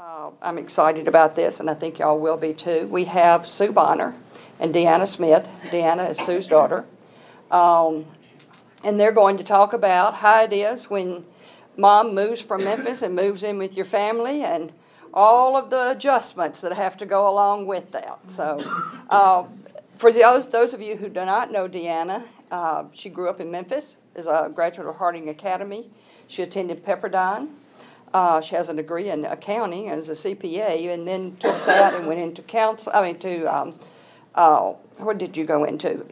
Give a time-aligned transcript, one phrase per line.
[0.00, 2.88] Uh, I'm excited about this, and I think y'all will be too.
[2.90, 4.14] We have Sue Bonner
[4.58, 5.46] and Deanna Smith.
[5.64, 6.86] Deanna is Sue's daughter.
[7.50, 8.06] Um,
[8.82, 11.26] and they're going to talk about how it is when
[11.76, 14.72] mom moves from Memphis and moves in with your family and
[15.12, 18.20] all of the adjustments that have to go along with that.
[18.28, 18.58] So,
[19.10, 19.44] uh,
[19.98, 23.50] for those, those of you who do not know Deanna, uh, she grew up in
[23.50, 25.90] Memphis, is a graduate of Harding Academy.
[26.26, 27.48] She attended Pepperdine.
[28.12, 32.06] Uh, she has a degree in accounting as a CPA, and then took that and
[32.06, 32.92] went into counsel.
[32.94, 33.74] I mean, to um,
[34.34, 36.04] uh, what did you go into?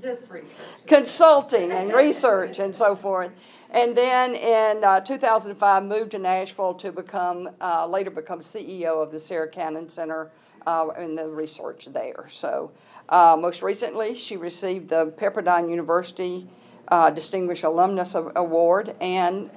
[0.00, 0.48] Just research.
[0.86, 3.30] consulting and research and so forth.
[3.68, 9.12] And then in uh, 2005, moved to Nashville to become, uh, later become CEO of
[9.12, 10.30] the Sarah Cannon Center
[10.66, 12.26] uh, in the research there.
[12.30, 12.72] So
[13.10, 16.48] uh, most recently, she received the Pepperdine University
[16.88, 19.50] uh, Distinguished Alumnus Award, and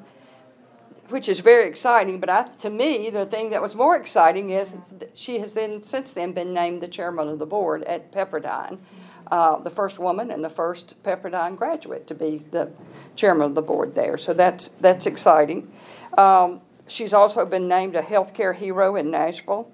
[1.14, 2.20] which is very exciting.
[2.20, 4.74] But I, to me, the thing that was more exciting is
[5.14, 8.80] she has then since then been named the chairman of the board at Pepperdine
[9.32, 12.70] uh, the first woman and the first Pepperdine graduate to be the
[13.16, 14.18] chairman of the board there.
[14.18, 15.72] So that's, that's exciting.
[16.18, 19.72] Um, she's also been named a healthcare hero in Nashville.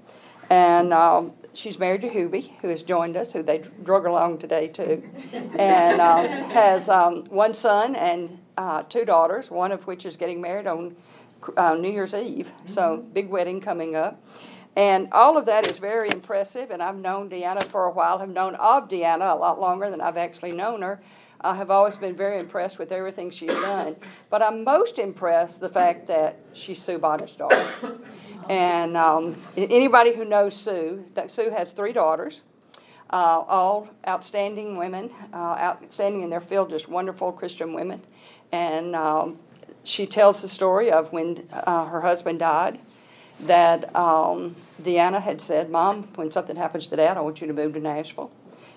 [0.50, 4.68] And um, she's married to Hubie, who has joined us, who they drug along today
[4.68, 5.08] too,
[5.58, 10.42] and um, has um, one son and uh, two daughters, one of which is getting
[10.42, 10.96] married on
[11.58, 12.52] uh, New Year's Eve.
[12.66, 14.24] So big wedding coming up.
[14.76, 18.30] And all of that is very impressive, and I've known Deanna for a while, have
[18.30, 21.02] known of Deanna a lot longer than I've actually known her.
[21.42, 23.96] I have always been very impressed with everything she's done.
[24.30, 27.98] But I'm most impressed the fact that she's Sue Bonner's daughter.
[28.50, 32.42] And um, anybody who knows Sue, that Sue has three daughters,
[33.10, 38.02] uh, all outstanding women, uh, outstanding in their field, just wonderful Christian women.
[38.52, 39.40] And um,
[39.90, 42.80] she tells the story of when uh, her husband died
[43.42, 47.54] that um, Deanna had said, Mom, when something happens to Dad, I want you to
[47.54, 48.32] move to Nashville.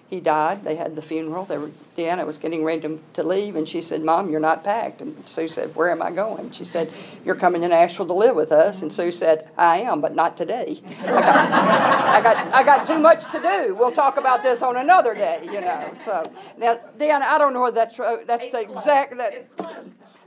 [0.09, 0.63] He died.
[0.63, 1.47] They had the funeral.
[1.47, 4.63] They were, Deanna was getting ready to, to leave, and she said, Mom, you're not
[4.63, 5.01] packed.
[5.01, 6.51] And Sue said, Where am I going?
[6.51, 6.93] She said,
[7.25, 8.83] You're coming to Nashville to live with us.
[8.83, 10.83] And Sue said, I am, but not today.
[11.01, 13.75] I got, I got, I got too much to do.
[13.75, 15.95] We'll talk about this on another day, you know.
[16.05, 16.23] So
[16.59, 17.97] now, Deanna, I don't know whether that's
[18.27, 19.49] that's the exact that.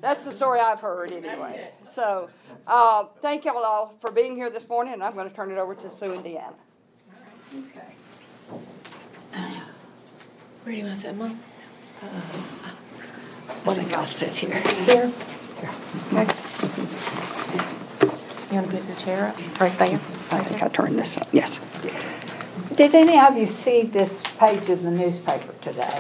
[0.06, 1.72] That's the story I've heard anyway.
[1.92, 2.30] So,
[2.68, 5.58] uh, thank y'all all for being here this morning, and I'm going to turn it
[5.58, 6.54] over to Sue and Deanna.
[10.62, 11.40] Where do you want to sit, Mom?
[12.04, 14.60] I think I'll sit here.
[14.86, 15.12] Here.
[16.12, 16.16] You
[18.52, 19.60] want to put your chair up?
[19.60, 20.00] Right there?
[20.30, 21.28] I think I turned this up.
[21.32, 21.60] Yes.
[22.76, 26.00] Did any of you see this page of the newspaper today?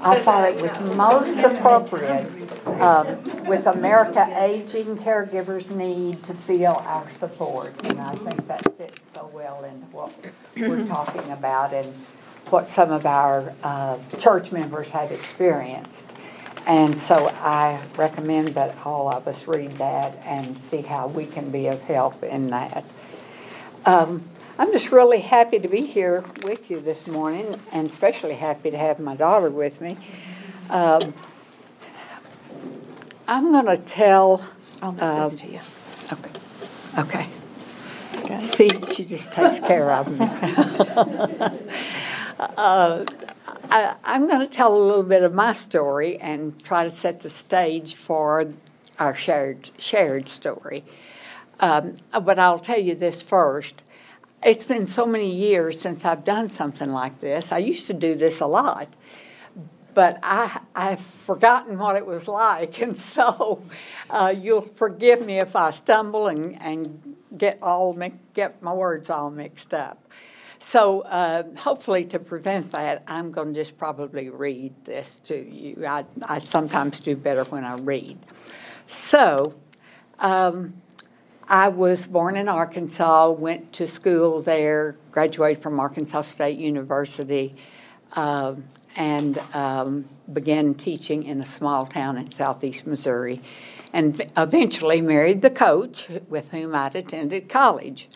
[0.00, 2.26] I thought it was most appropriate.
[2.66, 7.74] Um, With America aging, caregivers need to feel our support.
[7.84, 10.12] And I think that fits so well into what
[10.56, 11.92] we're talking about and
[12.50, 16.06] what some of our uh, church members have experienced.
[16.66, 21.50] And so I recommend that all of us read that and see how we can
[21.50, 22.84] be of help in that.
[23.84, 24.24] Um,
[24.56, 28.78] I'm just really happy to be here with you this morning, and especially happy to
[28.78, 29.98] have my daughter with me.
[30.70, 31.12] Um,
[33.26, 34.46] I'm going to tell.
[34.80, 35.60] I'll give um, this to you.
[36.12, 36.30] Okay.
[36.98, 37.28] Okay.
[38.44, 40.18] See, she just takes care of me.
[42.38, 43.04] uh,
[43.70, 47.22] I, I'm going to tell a little bit of my story and try to set
[47.22, 48.52] the stage for
[49.00, 50.84] our shared shared story.
[51.58, 53.82] Um, but I'll tell you this first.
[54.44, 57.50] It's been so many years since I've done something like this.
[57.50, 58.92] I used to do this a lot,
[59.94, 63.64] but I, I've forgotten what it was like, and so
[64.10, 67.98] uh, you'll forgive me if I stumble and, and get all
[68.34, 70.12] get my words all mixed up.
[70.60, 75.86] So uh, hopefully, to prevent that, I'm going to just probably read this to you.
[75.86, 78.18] I, I sometimes do better when I read.
[78.88, 79.54] So.
[80.18, 80.74] Um,
[81.46, 87.54] I was born in Arkansas, went to school there, graduated from Arkansas State University,
[88.14, 88.54] uh,
[88.96, 93.42] and um, began teaching in a small town in southeast Missouri,
[93.92, 98.08] and eventually married the coach with whom I'd attended college.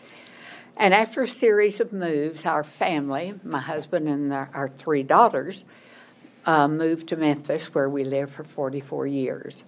[0.75, 5.65] And after a series of moves, our family, my husband and our, our three daughters,
[6.47, 9.63] uh, moved to Memphis, where we lived for 44 years.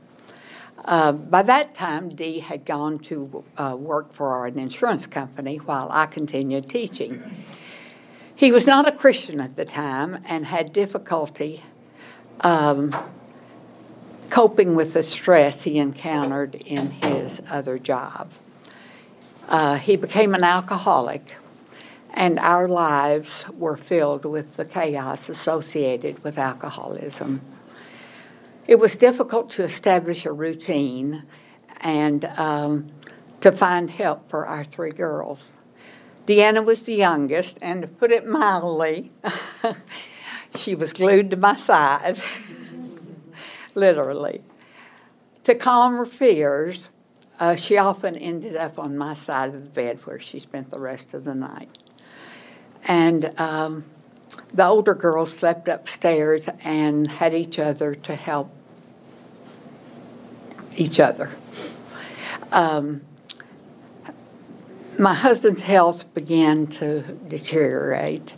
[0.86, 5.88] Uh, by that time, Dee had gone to uh, work for an insurance company while
[5.92, 7.46] I continued teaching.
[8.36, 11.64] He was not a Christian at the time and had difficulty
[12.42, 12.96] um,
[14.32, 18.32] coping with the stress he encountered in his other job.
[19.48, 21.36] Uh, he became an alcoholic,
[22.14, 27.42] and our lives were filled with the chaos associated with alcoholism.
[28.68, 31.24] It was difficult to establish a routine
[31.80, 32.92] and um,
[33.42, 35.44] to find help for our three girls.
[36.28, 39.12] Deanna was the youngest, and to put it mildly,
[40.56, 42.22] she was glued to my side,
[43.76, 44.42] literally.
[45.46, 46.90] To calm her fears,
[47.40, 50.78] uh, she often ended up on my side of the bed where she spent the
[50.78, 51.76] rest of the night.
[52.84, 53.86] And um,
[54.54, 58.52] the older girls slept upstairs and had each other to help
[60.76, 61.32] each other.
[62.52, 63.02] Um,
[64.98, 68.34] my husband's health began to deteriorate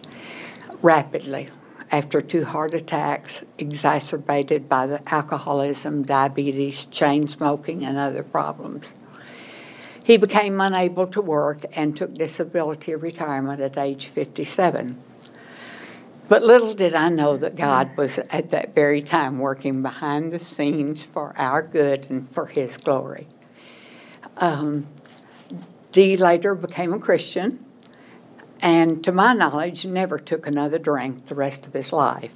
[0.81, 1.49] rapidly
[1.91, 8.87] after two heart attacks exacerbated by the alcoholism, diabetes, chain smoking, and other problems.
[10.03, 14.97] He became unable to work and took disability retirement at age 57.
[16.29, 20.39] But little did I know that God was at that very time working behind the
[20.39, 23.27] scenes for our good and for His glory.
[24.37, 24.87] Um,
[25.93, 27.63] Dee later became a Christian,
[28.59, 32.31] and to my knowledge, never took another drink the rest of his life.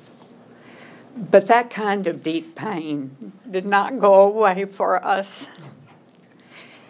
[1.16, 5.48] But that kind of deep pain did not go away for us,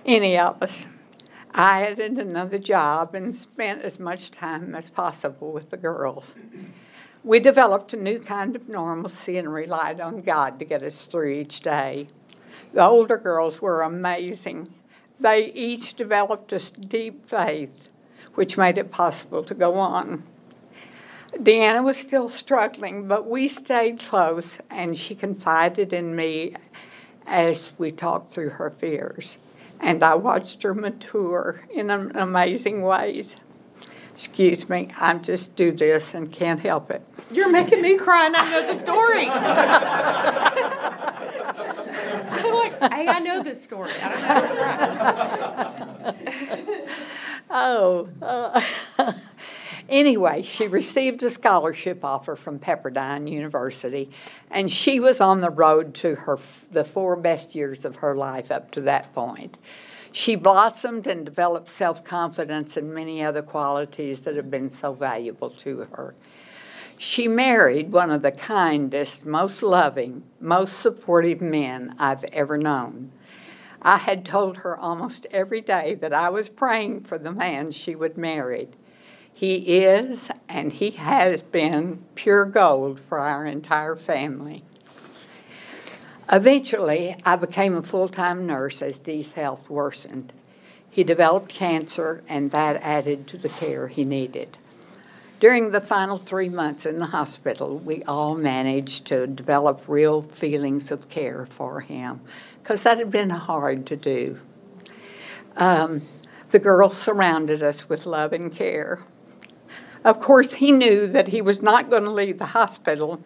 [0.05, 0.85] any of us.
[1.53, 6.25] I added another job and spent as much time as possible with the girls.
[7.23, 11.31] We developed a new kind of normalcy and relied on God to get us through
[11.31, 12.07] each day.
[12.73, 14.73] The older girls were amazing
[15.19, 17.89] they each developed a deep faith,
[18.35, 20.23] which made it possible to go on.
[21.33, 26.55] Deanna was still struggling, but we stayed close, and she confided in me
[27.25, 29.37] as we talked through her fears.
[29.79, 33.35] And I watched her mature in amazing ways.
[34.17, 37.03] Excuse me, I'm just do this and can't help it.
[37.29, 39.29] You're making me cry, and I know the story.
[42.31, 43.93] I'm like, hey, I know this story.
[44.01, 44.09] I
[46.09, 46.87] don't know.
[47.51, 48.09] oh.
[48.19, 48.59] Uh,
[49.89, 54.09] anyway, she received a scholarship offer from Pepperdine University,
[54.49, 56.39] and she was on the road to her
[56.71, 59.57] the four best years of her life up to that point.
[60.17, 65.51] She blossomed and developed self confidence and many other qualities that have been so valuable
[65.51, 66.15] to her.
[66.97, 73.11] She married one of the kindest, most loving, most supportive men I've ever known.
[73.79, 77.93] I had told her almost every day that I was praying for the man she
[77.93, 78.69] would marry.
[79.31, 84.63] He is and he has been pure gold for our entire family.
[86.29, 90.33] Eventually, I became a full time nurse as Dee's health worsened.
[90.89, 94.57] He developed cancer, and that added to the care he needed.
[95.39, 100.89] During the final three months in the hospital, we all managed to develop real feelings
[100.89, 102.21] of care for him
[102.63, 104.39] because that had been hard to do.
[105.55, 106.01] Um,
[106.49, 109.03] the girls surrounded us with love and care.
[110.03, 113.23] Of course, he knew that he was not going to leave the hospital,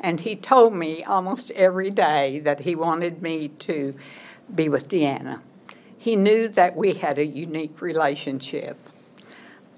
[0.00, 3.94] and he told me almost every day that he wanted me to
[4.54, 5.40] be with Deanna.
[5.96, 8.78] He knew that we had a unique relationship.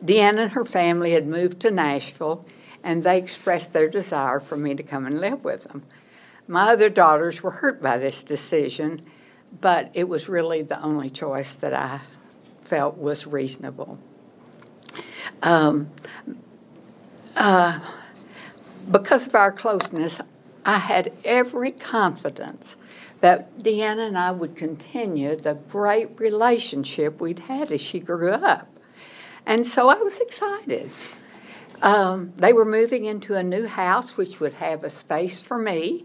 [0.04, 2.44] Deanna and her family had moved to Nashville,
[2.82, 5.82] and they expressed their desire for me to come and live with them.
[6.46, 9.02] My other daughters were hurt by this decision,
[9.60, 12.00] but it was really the only choice that I
[12.64, 13.98] felt was reasonable.
[15.42, 15.90] Um,
[17.36, 17.80] uh,
[18.90, 20.18] because of our closeness,
[20.64, 22.76] I had every confidence
[23.20, 28.68] that Deanna and I would continue the great relationship we'd had as she grew up.
[29.46, 30.90] And so I was excited.
[31.80, 36.04] Um, they were moving into a new house which would have a space for me.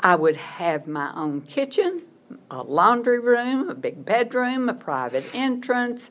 [0.00, 2.02] I would have my own kitchen,
[2.50, 6.10] a laundry room, a big bedroom, a private entrance,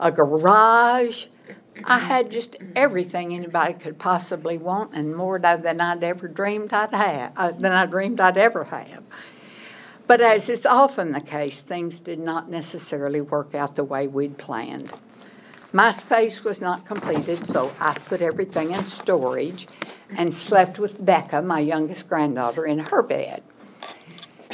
[0.00, 1.26] a garage.
[1.84, 6.92] I had just everything anybody could possibly want, and more than I'd ever dreamed I'd
[6.92, 9.02] have, uh, than I dreamed I'd ever have.
[10.06, 14.38] But as is often the case, things did not necessarily work out the way we'd
[14.38, 14.90] planned.
[15.72, 19.68] My space was not completed, so I put everything in storage
[20.16, 23.42] and slept with Becca, my youngest granddaughter, in her bed.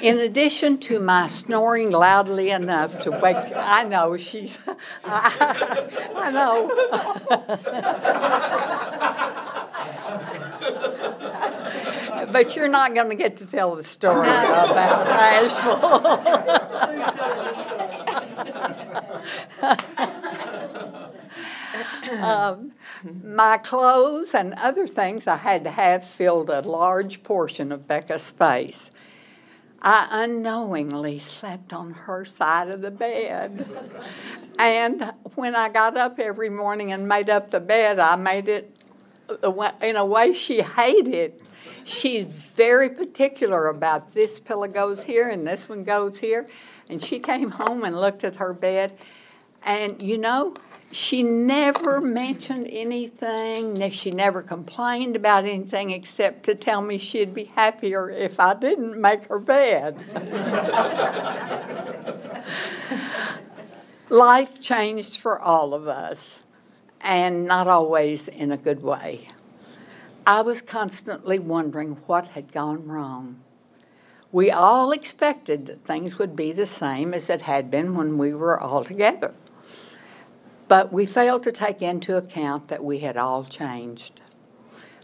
[0.04, 4.58] In addition to my snoring loudly enough to wake, I know she's,
[5.02, 6.70] I, I know.
[12.30, 16.04] But you're not going to get to tell the story about Asheville.
[22.22, 22.72] um,
[23.22, 28.22] my clothes and other things I had to have filled a large portion of Becca's
[28.24, 28.90] space.
[29.84, 33.68] I unknowingly slept on her side of the bed.
[34.58, 38.74] and when I got up every morning and made up the bed, I made it
[39.82, 41.34] in a way she hated.
[41.84, 42.24] She's
[42.56, 46.48] very particular about this pillow goes here and this one goes here.
[46.88, 48.96] And she came home and looked at her bed.
[49.62, 50.54] And you know,
[50.94, 53.90] she never mentioned anything.
[53.90, 59.00] She never complained about anything except to tell me she'd be happier if I didn't
[59.00, 59.98] make her bed.
[64.08, 66.38] Life changed for all of us,
[67.00, 69.30] and not always in a good way.
[70.24, 73.40] I was constantly wondering what had gone wrong.
[74.30, 78.32] We all expected that things would be the same as it had been when we
[78.32, 79.34] were all together.
[80.68, 84.20] But we failed to take into account that we had all changed.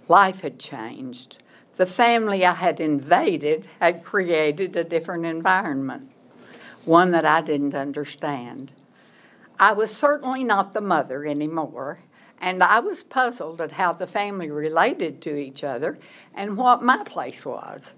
[0.09, 1.39] Life had changed.
[1.77, 6.11] The family I had invaded had created a different environment,
[6.85, 8.73] one that I didn't understand.
[9.59, 12.01] I was certainly not the mother anymore,
[12.41, 15.99] and I was puzzled at how the family related to each other
[16.35, 17.93] and what my place was.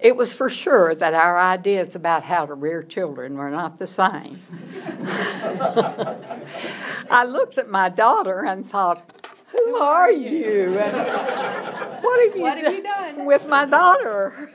[0.00, 3.86] It was for sure that our ideas about how to rear children were not the
[3.86, 4.40] same.
[7.10, 10.78] I looked at my daughter and thought, Who are you?
[10.78, 14.50] And what have you, what have you done with my daughter?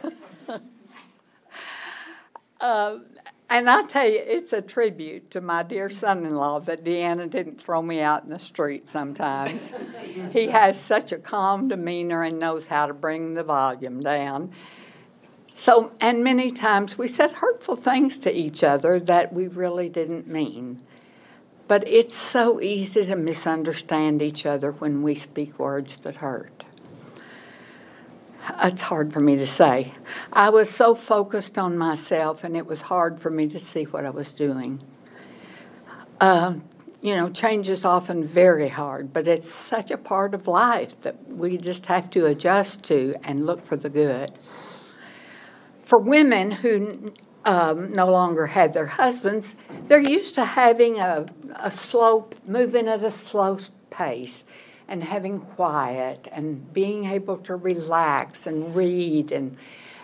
[2.59, 2.97] uh,
[3.49, 7.29] and I tell you, it's a tribute to my dear son in law that Deanna
[7.29, 9.61] didn't throw me out in the street sometimes.
[10.31, 14.51] he has such a calm demeanor and knows how to bring the volume down.
[15.59, 20.25] So, and many times we said hurtful things to each other that we really didn't
[20.25, 20.81] mean.
[21.67, 26.63] But it's so easy to misunderstand each other when we speak words that hurt.
[28.63, 29.91] It's hard for me to say.
[30.31, 34.05] I was so focused on myself, and it was hard for me to see what
[34.05, 34.81] I was doing.
[36.21, 36.53] Uh,
[37.01, 41.27] you know, change is often very hard, but it's such a part of life that
[41.27, 44.31] we just have to adjust to and look for the good
[45.89, 47.11] for women who
[47.45, 49.55] um, no longer had their husbands,
[49.87, 53.57] they're used to having a, a slow, moving at a slow
[53.89, 54.43] pace
[54.87, 59.57] and having quiet and being able to relax and read and,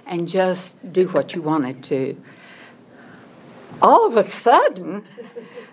[0.08, 2.20] and just do what you wanted to.
[3.80, 5.04] All of a sudden,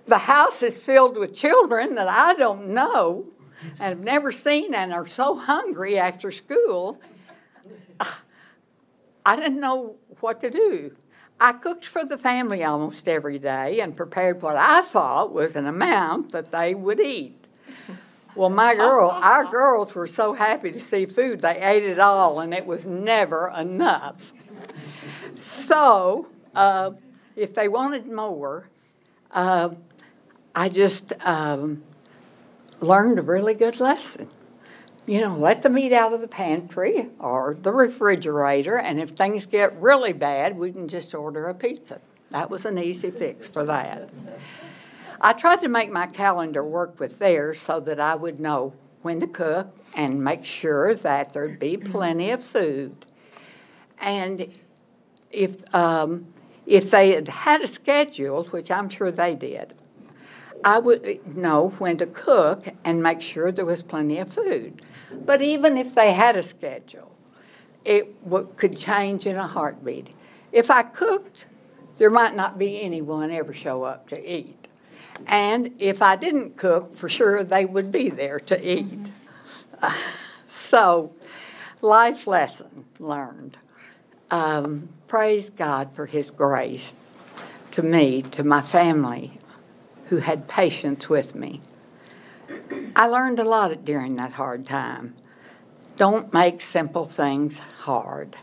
[0.06, 3.24] the house is filled with children that I don't know
[3.80, 7.00] and have never seen and are so hungry after school.
[9.24, 10.96] I didn't know what to do.
[11.40, 15.66] I cooked for the family almost every day and prepared what I thought was an
[15.66, 17.46] amount that they would eat.
[18.34, 22.40] Well, my girl, our girls were so happy to see food, they ate it all,
[22.40, 24.32] and it was never enough.
[25.38, 26.92] So, uh,
[27.36, 28.68] if they wanted more,
[29.32, 29.70] uh,
[30.54, 31.82] I just um,
[32.80, 34.30] learned a really good lesson
[35.06, 39.46] you know, let the meat out of the pantry or the refrigerator, and if things
[39.46, 42.00] get really bad, we can just order a pizza.
[42.30, 44.10] That was an easy fix for that.
[45.20, 49.20] I tried to make my calendar work with theirs so that I would know when
[49.20, 53.04] to cook and make sure that there'd be plenty of food.
[54.00, 54.52] And
[55.30, 56.26] if um,
[56.66, 59.74] if they had had a schedule, which I'm sure they did,
[60.64, 64.82] I would know when to cook and make sure there was plenty of food.
[65.14, 67.12] But even if they had a schedule,
[67.84, 70.08] it w- could change in a heartbeat.
[70.52, 71.46] If I cooked,
[71.98, 74.68] there might not be anyone ever show up to eat.
[75.26, 78.98] And if I didn't cook, for sure they would be there to eat.
[80.48, 81.12] so,
[81.80, 83.56] life lesson learned.
[84.30, 86.94] Um, praise God for His grace
[87.72, 89.38] to me, to my family,
[90.08, 91.60] who had patience with me.
[92.94, 95.14] I learned a lot during that hard time.
[95.96, 98.36] Don't make simple things hard.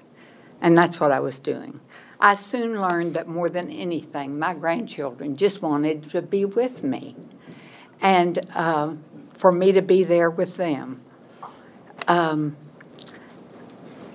[0.62, 1.79] And that's what I was doing.
[2.20, 7.15] I soon learned that more than anything, my grandchildren just wanted to be with me
[8.01, 8.94] and uh,
[9.38, 11.01] for me to be there with them.
[12.08, 12.58] Um,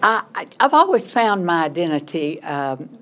[0.03, 2.99] I, have always found my identity um,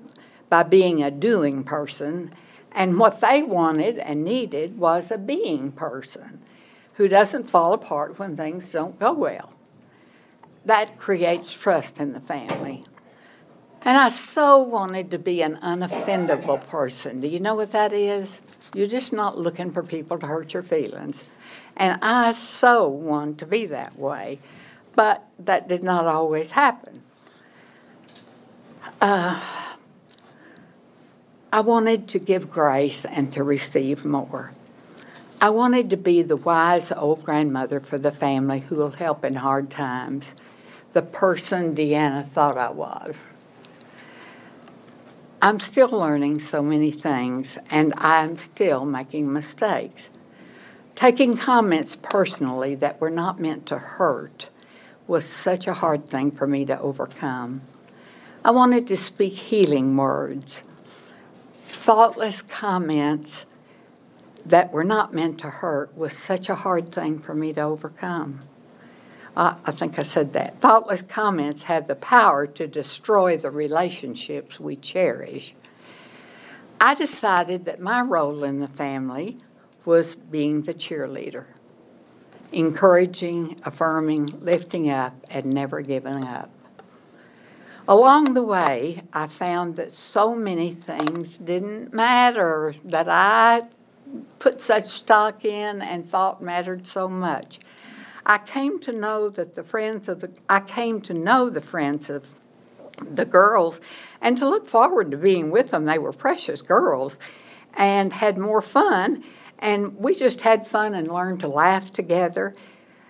[0.49, 2.33] by being a doing person
[2.71, 6.42] and what they wanted and needed was a being person
[6.93, 9.53] who doesn't fall apart when things don't go well.
[10.65, 12.83] that creates trust in the family.
[13.81, 17.19] And I so wanted to be an unoffendable person.
[17.19, 18.39] Do you know what that is?
[18.73, 21.21] You're just not looking for people to hurt your feelings.
[21.75, 24.39] And I so want to be that way.
[24.95, 27.01] But that did not always happen.
[29.01, 29.41] Uh,
[31.51, 34.53] I wanted to give grace and to receive more.
[35.43, 39.35] I wanted to be the wise old grandmother for the family who will help in
[39.35, 40.27] hard times,
[40.93, 43.17] the person Deanna thought I was.
[45.41, 50.07] I'm still learning so many things, and I'm still making mistakes.
[50.95, 54.47] Taking comments personally that were not meant to hurt
[55.07, 57.63] was such a hard thing for me to overcome.
[58.45, 60.61] I wanted to speak healing words,
[61.67, 63.43] thoughtless comments
[64.45, 68.41] that were not meant to hurt was such a hard thing for me to overcome.
[69.35, 70.59] I, I think I said that.
[70.59, 75.53] Thoughtless comments have the power to destroy the relationships we cherish.
[76.79, 79.37] I decided that my role in the family
[79.85, 81.45] was being the cheerleader,
[82.51, 86.49] encouraging, affirming, lifting up, and never giving up.
[87.85, 93.63] Along the way, I found that so many things didn't matter that I
[94.39, 97.59] put such stock in and thought mattered so much.
[98.25, 102.09] I came to know that the friends of the I came to know the friends
[102.09, 102.25] of
[103.01, 103.79] the girls
[104.21, 105.85] and to look forward to being with them.
[105.85, 107.17] They were precious girls
[107.75, 109.23] and had more fun
[109.63, 112.53] and we just had fun and learned to laugh together.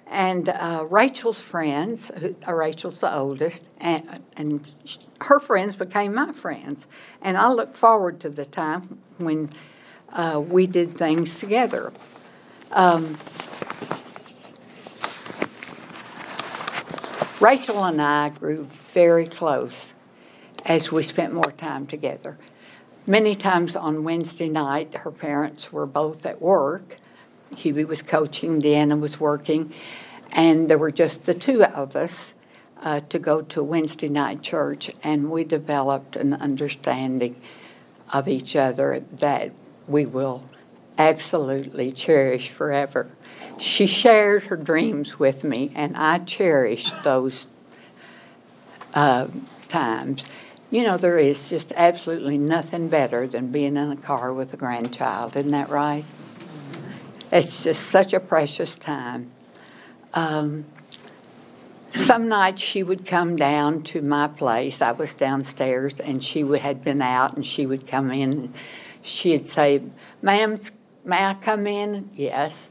[0.05, 4.71] And uh, Rachel's friends, uh, Rachel's the oldest, and, and
[5.21, 6.85] her friends became my friends.
[7.23, 9.49] And I look forward to the time when
[10.13, 11.91] uh, we did things together.
[12.71, 13.17] Um,
[17.41, 19.91] Rachel and I grew very close
[20.65, 22.37] as we spent more time together.
[23.05, 26.95] Many times on Wednesday night, her parents were both at work.
[27.53, 29.73] Hubie was coaching, Deanna was working,
[30.31, 32.33] and there were just the two of us
[32.81, 37.35] uh, to go to Wednesday night church, and we developed an understanding
[38.13, 39.51] of each other that
[39.87, 40.43] we will
[40.97, 43.09] absolutely cherish forever.
[43.57, 47.47] She shared her dreams with me, and I cherished those
[48.93, 49.27] uh,
[49.69, 50.23] times.
[50.71, 54.57] You know, there is just absolutely nothing better than being in a car with a
[54.57, 56.05] grandchild, isn't that right?
[57.31, 59.31] It's just such a precious time.
[60.13, 60.65] Um,
[61.95, 64.81] some nights she would come down to my place.
[64.81, 68.53] I was downstairs, and she would, had been out, and she would come in.
[69.03, 69.81] And she'd say,
[70.21, 70.59] "Ma'am,
[71.03, 72.67] may I come in?" Yes.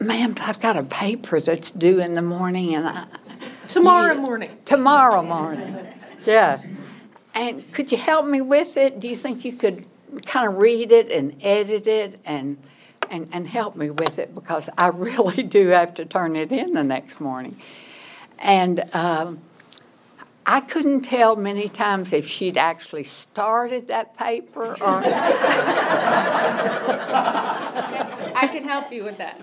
[0.00, 3.06] Ma'am, I've got a paper that's due in the morning, and I.
[3.66, 4.56] Tomorrow morning.
[4.64, 5.76] Tomorrow morning.
[6.24, 6.62] Yeah.
[7.34, 9.00] And could you help me with it?
[9.00, 9.84] Do you think you could
[10.26, 12.56] kind of read it and edit it and
[13.10, 16.74] and, and help me with it because I really do have to turn it in
[16.74, 17.60] the next morning.
[18.38, 19.40] And um,
[20.50, 25.02] I couldn't tell many times if she'd actually started that paper or.
[28.34, 29.36] I can help you with that.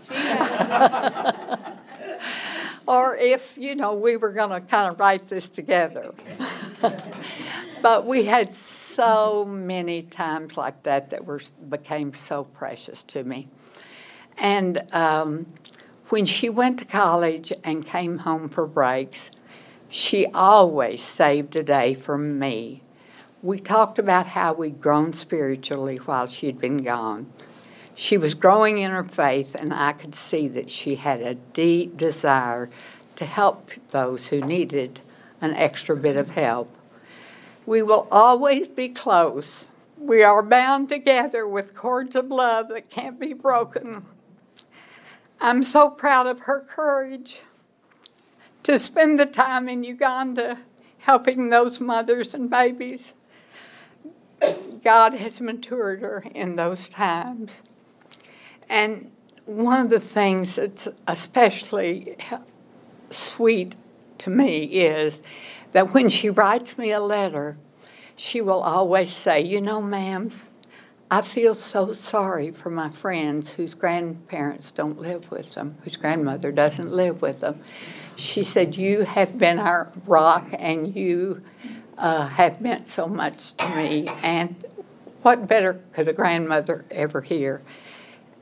[2.88, 6.12] or if, you know, we were going to kind of write this together.
[7.84, 13.48] but we had so many times like that that were became so precious to me.
[14.39, 15.46] And um,
[16.10, 19.30] when she went to college and came home for breaks,
[19.89, 22.82] she always saved a day for me.
[23.41, 27.32] We talked about how we'd grown spiritually while she'd been gone.
[27.93, 31.95] She was growing in her faith, and I could see that she had a deep
[31.95, 32.69] desire
[33.15, 35.00] to help those who needed
[35.41, 36.69] an extra bit of help.
[37.65, 39.65] We will always be close.
[39.98, 44.06] We are bound together with cords of love that can't be broken.
[45.39, 47.41] I'm so proud of her courage
[48.65, 50.58] to spend the time in Uganda
[50.97, 53.13] helping those mothers and babies.
[54.84, 57.62] God has matured her in those times.
[58.67, 59.12] And
[59.45, 62.17] one of the things that's especially
[63.12, 63.75] sweet
[64.17, 65.19] to me is
[65.73, 67.58] that when she writes me a letter,
[68.15, 70.32] she will always say, You know, ma'am,
[71.15, 76.51] I feel so sorry for my friends whose grandparents don't live with them, whose grandmother
[76.51, 77.62] doesn't live with them.
[78.17, 81.41] She said, You have been our rock and you
[81.97, 84.10] uh, have meant so much to me.
[84.23, 84.62] And
[85.21, 87.62] what better could a grandmother ever hear?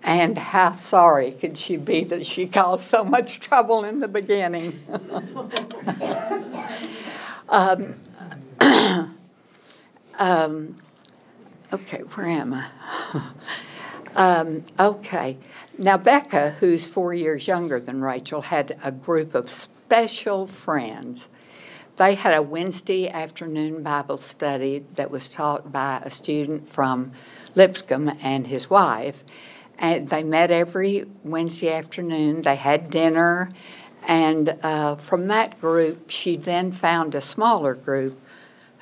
[0.01, 4.83] And how sorry could she be that she caused so much trouble in the beginning?
[7.49, 7.93] um,
[10.17, 10.79] um,
[11.73, 13.31] okay, where am I?
[14.15, 15.37] um, okay,
[15.77, 21.25] now Becca, who's four years younger than Rachel, had a group of special friends.
[21.97, 27.11] They had a Wednesday afternoon Bible study that was taught by a student from
[27.55, 29.23] Lipscomb and his wife.
[29.77, 32.43] And they met every Wednesday afternoon.
[32.43, 33.51] They had dinner.
[34.07, 38.19] And uh, from that group, she then found a smaller group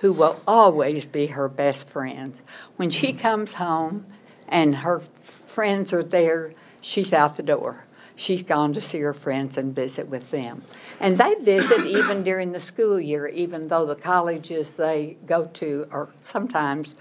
[0.01, 2.41] who will always be her best friends.
[2.75, 4.07] When she comes home
[4.47, 5.03] and her
[5.45, 7.85] friends are there, she's out the door.
[8.15, 10.63] She's gone to see her friends and visit with them.
[10.99, 15.87] And they visit even during the school year, even though the colleges they go to
[15.91, 16.95] are sometimes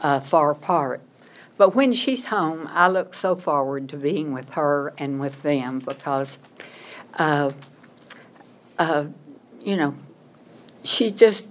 [0.00, 1.02] uh, far apart.
[1.56, 5.78] But when she's home, I look so forward to being with her and with them
[5.78, 6.36] because,
[7.16, 7.52] uh,
[8.76, 9.04] uh,
[9.62, 9.94] you know,
[10.82, 11.50] she just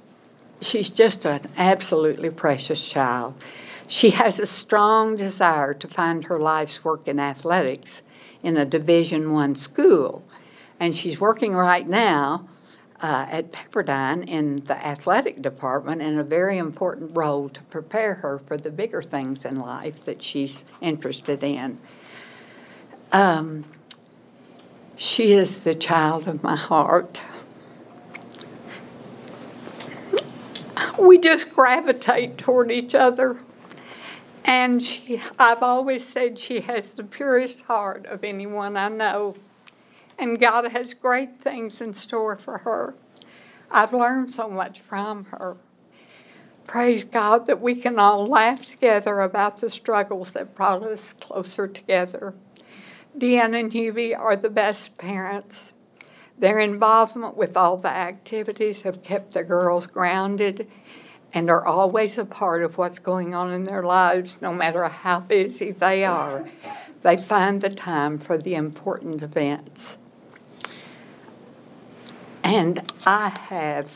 [0.65, 3.35] she's just an absolutely precious child.
[3.87, 8.01] She has a strong desire to find her life's work in athletics
[8.41, 10.23] in a Division One school,
[10.79, 12.47] and she's working right now
[13.01, 18.39] uh, at Pepperdine in the athletic department in a very important role to prepare her
[18.47, 21.79] for the bigger things in life that she's interested in.
[23.11, 23.65] Um,
[24.95, 27.19] she is the child of my heart.
[30.99, 33.37] We just gravitate toward each other.
[34.45, 39.35] And she, I've always said she has the purest heart of anyone I know
[40.17, 42.95] and God has great things in store for her.
[43.71, 45.57] I've learned so much from her.
[46.67, 51.67] Praise God that we can all laugh together about the struggles that brought us closer
[51.67, 52.33] together.
[53.17, 55.59] Deanna and Hubie are the best parents.
[56.37, 60.69] Their involvement with all the activities have kept the girls grounded
[61.33, 65.19] and are always a part of what's going on in their lives, no matter how
[65.19, 66.47] busy they are.
[67.01, 69.97] They find the time for the important events.
[72.43, 73.89] And I have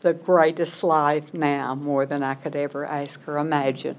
[0.00, 3.96] the greatest life now, more than I could ever ask or imagine.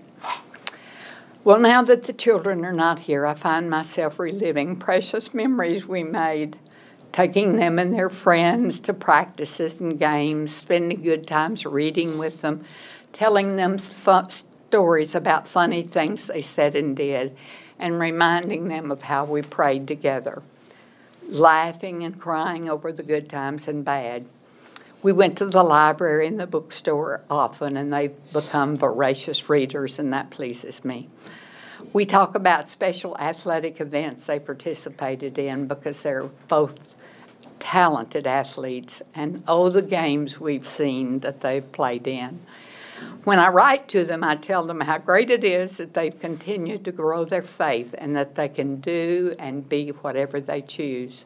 [1.46, 6.04] Well, now that the children are not here, I find myself reliving precious memories we
[6.04, 6.58] made,
[7.14, 12.66] taking them and their friends to practices and games, spending good times reading with them,
[13.14, 17.38] telling them fun stories about funny things they said and did,
[17.80, 20.42] and reminding them of how we prayed together
[21.30, 24.26] laughing and crying over the good times and bad.
[25.02, 30.14] We went to the library and the bookstore often, and they've become voracious readers, and
[30.14, 31.10] that pleases me.
[31.92, 36.96] We talk about special athletic events they participated in because they're both
[37.64, 42.38] talented athletes, and oh, the games we've seen that they've played in.
[43.24, 46.84] When I write to them, I tell them how great it is that they've continued
[46.84, 51.24] to grow their faith and that they can do and be whatever they choose.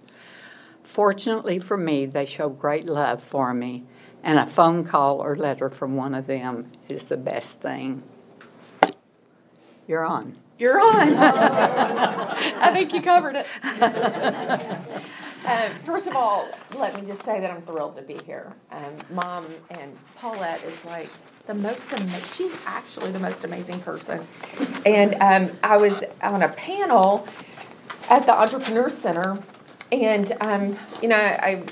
[0.84, 3.84] Fortunately for me, they show great love for me,
[4.24, 8.04] and a phone call or letter from one of them is the best thing.
[9.88, 10.38] You're on.
[10.60, 11.14] You're on.
[11.18, 13.48] I think you covered it.
[15.48, 18.54] Uh, first of all, let me just say that I'm thrilled to be here.
[18.70, 21.10] Um, Mom and Paulette is like
[21.46, 24.28] the most amazing, she's actually the most amazing person.
[24.86, 27.26] And um, I was on a panel
[28.10, 29.40] at the Entrepreneur Center,
[29.90, 31.64] and, um, you know, I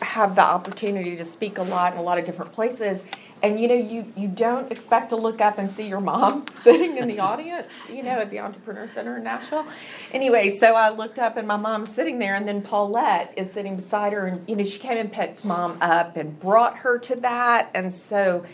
[0.00, 3.02] have the opportunity to speak a lot in a lot of different places.
[3.44, 6.96] And you know, you, you don't expect to look up and see your mom sitting
[6.96, 9.66] in the audience, you know, at the Entrepreneur Center in Nashville.
[10.12, 13.76] Anyway, so I looked up and my mom's sitting there, and then Paulette is sitting
[13.76, 17.16] beside her, and you know, she came and picked mom up and brought her to
[17.16, 17.70] that.
[17.74, 18.46] And so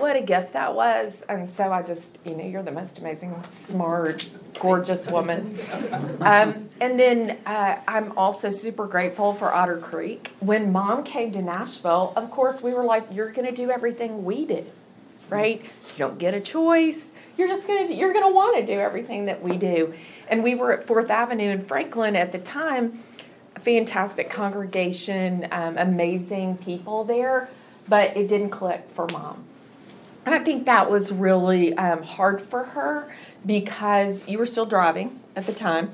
[0.00, 1.22] what a gift that was.
[1.28, 5.54] And so I just, you know, you're the most amazing, smart, gorgeous woman.
[6.20, 10.32] Um, and then uh, I'm also super grateful for Otter Creek.
[10.40, 14.24] When mom came to Nashville, of course, we were like, you're going to do everything
[14.24, 14.64] we do,
[15.28, 15.62] right?
[15.62, 17.12] You don't get a choice.
[17.36, 19.94] You're just going to, you're going to want to do everything that we do.
[20.28, 23.02] And we were at Fourth Avenue in Franklin at the time,
[23.60, 27.48] fantastic congregation, um, amazing people there,
[27.88, 29.44] but it didn't click for mom
[30.26, 33.12] and I think that was really um, hard for her
[33.44, 35.92] because you were still driving at the time.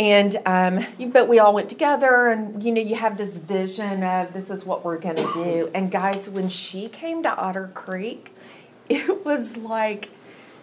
[0.00, 4.32] And um, but we all went together, and you know, you have this vision of
[4.32, 5.70] this is what we're going to do.
[5.72, 8.34] And guys, when she came to Otter Creek,
[8.88, 10.10] it was like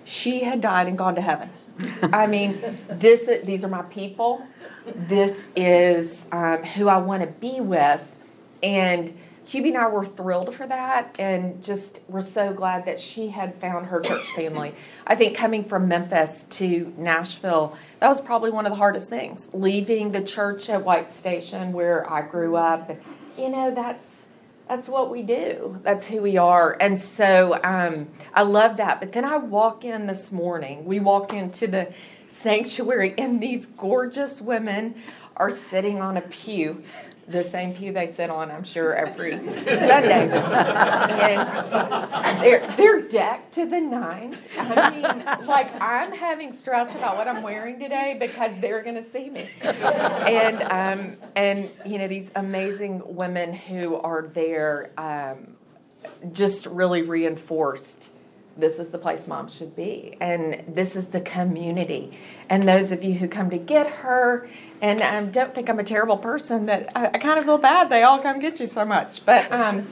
[0.04, 1.50] she had died and gone to heaven.
[2.04, 4.46] I mean, this these are my people.
[4.86, 8.04] This is um, who I want to be with,
[8.62, 9.17] and
[9.51, 13.53] Hubie and I were thrilled for that, and just we're so glad that she had
[13.55, 14.73] found her church family.
[15.05, 19.49] I think coming from Memphis to Nashville, that was probably one of the hardest things.
[19.51, 22.91] Leaving the church at White Station where I grew up,
[23.37, 24.27] you know that's
[24.69, 25.81] that's what we do.
[25.83, 26.77] That's who we are.
[26.79, 29.01] And so um, I love that.
[29.01, 30.85] But then I walk in this morning.
[30.85, 31.91] We walk into the
[32.29, 34.95] sanctuary, and these gorgeous women
[35.35, 36.83] are sitting on a pew
[37.32, 40.30] the same pew they sit on, I'm sure, every Sunday.
[41.41, 44.38] and they're, they're decked to the nines.
[44.58, 45.04] I mean,
[45.48, 49.50] like, I'm having stress about what I'm wearing today because they're going to see me.
[49.62, 55.56] And, um, and, you know, these amazing women who are there um,
[56.32, 58.12] just really reinforced
[58.57, 62.17] this is the place mom should be and this is the community
[62.49, 64.49] and those of you who come to get her
[64.81, 67.89] and um, don't think i'm a terrible person that I, I, kind of feel bad
[67.89, 69.87] they all come get you so much but um,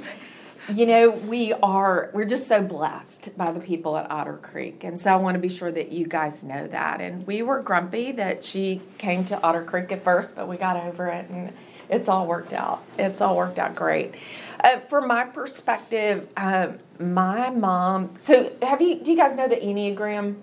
[0.68, 5.00] you know we are we're just so blessed by the people at otter creek and
[5.00, 8.12] so i want to be sure that you guys know that and we were grumpy
[8.12, 11.54] that she came to otter creek at first but we got over it and
[11.90, 12.84] it's all worked out.
[12.98, 14.14] It's all worked out great.
[14.64, 18.16] Uh, from my perspective, uh, my mom.
[18.20, 19.00] So, have you?
[19.00, 20.36] Do you guys know the Enneagram?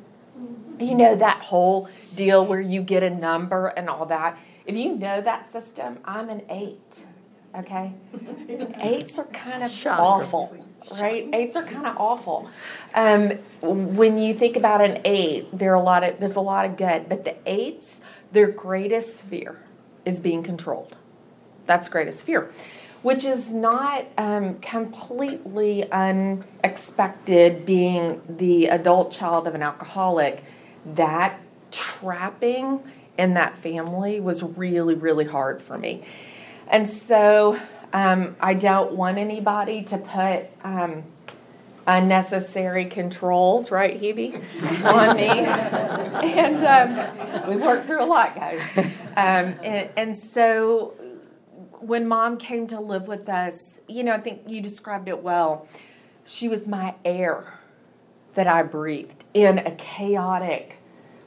[0.79, 4.39] You know that whole deal where you get a number and all that.
[4.67, 7.05] If you know that system, I'm an eight.
[7.55, 7.93] Okay,
[8.81, 10.55] eights are kind of awful,
[11.01, 11.29] right?
[11.33, 12.51] Eights are kind of awful.
[12.95, 13.31] Um,
[13.63, 16.77] when you think about an eight, there are a lot of there's a lot of
[16.77, 18.01] good, but the eights,
[18.33, 19.63] their greatest fear
[20.05, 20.97] is being controlled
[21.67, 22.51] that's greatest fear,
[23.07, 30.43] which is not um, completely unexpected being the adult child of an alcoholic.
[30.85, 31.39] That
[31.71, 32.83] trapping
[33.17, 36.03] in that family was really, really hard for me.
[36.67, 37.61] And so
[37.93, 41.05] um, I don't want anybody to put um,
[41.87, 44.35] unnecessary controls, right, Hubie,
[44.85, 45.29] on me.
[45.29, 48.61] and um, we worked through a lot, guys.
[49.17, 50.95] Um, and, and so
[51.87, 55.69] when mom came to live with us, you know, I think you described it well.
[56.25, 57.61] She was my air
[58.35, 60.79] that I breathed in a chaotic,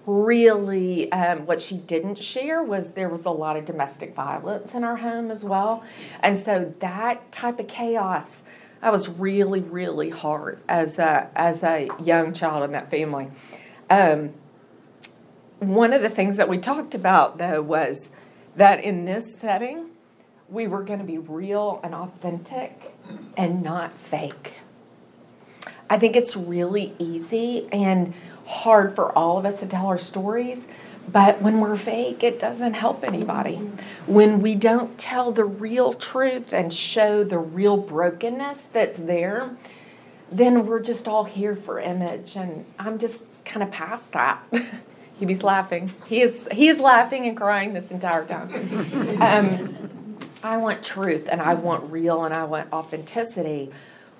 [0.05, 4.83] really, um, what she didn't share was there was a lot of domestic violence in
[4.83, 5.83] our home as well.
[6.21, 8.43] And so that type of chaos,
[8.81, 13.29] that was really, really hard as a, as a young child in that family.
[13.89, 14.33] Um,
[15.59, 18.09] one of the things that we talked about, though, was
[18.55, 19.88] that in this setting,
[20.51, 22.95] we were going to be real and authentic
[23.37, 24.53] and not fake.
[25.89, 28.13] I think it's really easy and
[28.45, 30.61] hard for all of us to tell our stories,
[31.11, 33.55] but when we're fake, it doesn't help anybody.
[34.05, 39.55] When we don't tell the real truth and show the real brokenness that's there,
[40.31, 42.35] then we're just all here for image.
[42.35, 44.43] And I'm just kind of past that.
[45.19, 45.91] He's laughing.
[46.05, 49.21] He is he is laughing and crying this entire time.
[49.21, 49.98] Um,
[50.43, 53.71] I want truth and I want real and I want authenticity.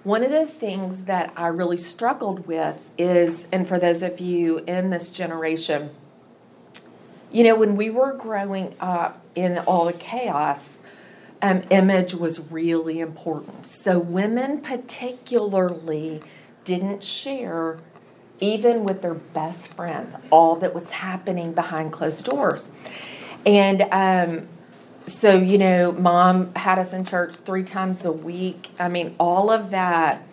[0.03, 4.60] One of the things that I really struggled with is, and for those of you
[4.60, 5.91] in this generation,
[7.32, 10.79] you know, when we were growing up in all the chaos,
[11.41, 13.65] um, image was really important.
[13.65, 16.21] So women, particularly,
[16.65, 17.79] didn't share,
[18.39, 22.71] even with their best friends, all that was happening behind closed doors.
[23.45, 24.47] And um,
[25.10, 28.69] so you know mom had us in church three times a week.
[28.80, 30.24] I mean all of that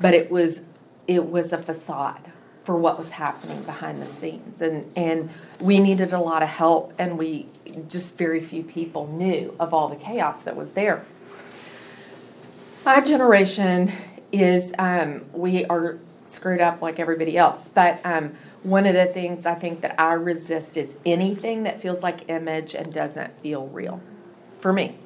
[0.00, 0.62] but it was
[1.06, 2.32] it was a facade
[2.64, 4.62] for what was happening behind the scenes.
[4.62, 7.46] And and we needed a lot of help and we
[7.88, 11.04] just very few people knew of all the chaos that was there.
[12.84, 13.92] My generation
[14.32, 17.58] is um, we are screwed up like everybody else.
[17.74, 22.02] But um, one of the things i think that i resist is anything that feels
[22.02, 24.00] like image and doesn't feel real
[24.60, 24.96] for me.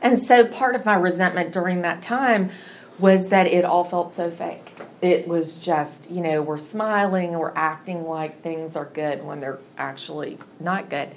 [0.00, 2.50] And so part of my resentment during that time
[2.98, 4.72] was that it all felt so fake.
[5.00, 9.58] It was just, you know, we're smiling we're acting like things are good when they're
[9.76, 11.10] actually not good.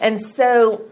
[0.00, 0.82] And so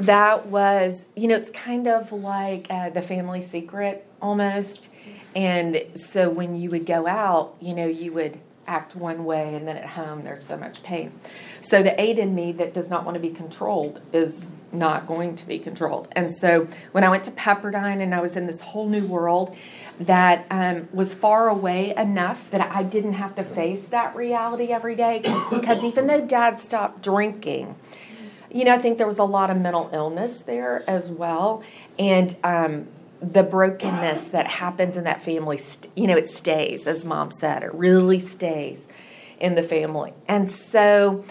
[0.00, 4.90] that was, you know, it's kind of like uh, the family secret almost.
[5.34, 9.66] And so when you would go out, you know, you would act one way and
[9.66, 11.12] then at home there's so much pain.
[11.60, 15.34] So the aid in me that does not want to be controlled is not going
[15.36, 16.08] to be controlled.
[16.12, 19.56] And so when I went to Pepperdine and I was in this whole new world
[20.00, 24.94] that um, was far away enough that I didn't have to face that reality every
[24.94, 27.74] day because even though dad stopped drinking,
[28.50, 31.62] you know, I think there was a lot of mental illness there as well.
[31.98, 32.88] And um,
[33.20, 37.62] the brokenness that happens in that family, st- you know, it stays, as mom said,
[37.62, 38.80] it really stays
[39.40, 40.12] in the family.
[40.26, 41.24] And so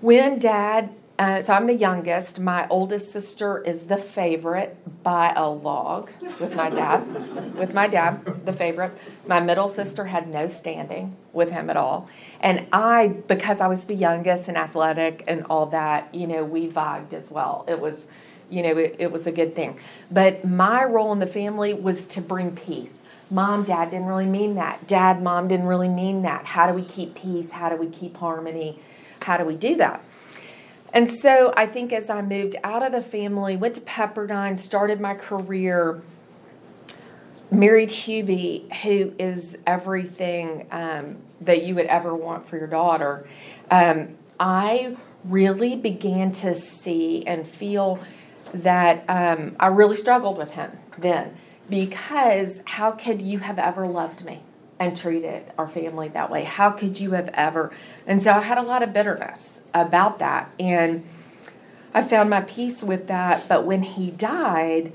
[0.00, 5.48] when dad, uh, so I'm the youngest, my oldest sister is the favorite by a
[5.48, 8.92] log with my dad, with my dad, the favorite.
[9.26, 12.08] My middle sister had no standing with him at all.
[12.40, 16.66] And I, because I was the youngest and athletic and all that, you know, we
[16.68, 17.64] vibed as well.
[17.68, 18.08] It was,
[18.52, 19.78] you know, it, it was a good thing.
[20.10, 23.00] But my role in the family was to bring peace.
[23.30, 24.86] Mom, dad didn't really mean that.
[24.86, 26.44] Dad, mom didn't really mean that.
[26.44, 27.50] How do we keep peace?
[27.50, 28.78] How do we keep harmony?
[29.22, 30.04] How do we do that?
[30.92, 35.00] And so I think as I moved out of the family, went to Pepperdine, started
[35.00, 36.02] my career,
[37.50, 43.26] married Hubie, who is everything um, that you would ever want for your daughter,
[43.70, 47.98] um, I really began to see and feel
[48.52, 51.36] that um, I really struggled with him then
[51.68, 54.42] because how could you have ever loved me
[54.78, 56.44] and treated our family that way?
[56.44, 57.72] How could you have ever?
[58.06, 60.50] And so I had a lot of bitterness about that.
[60.58, 61.04] And
[61.94, 63.48] I found my peace with that.
[63.48, 64.92] But when he died,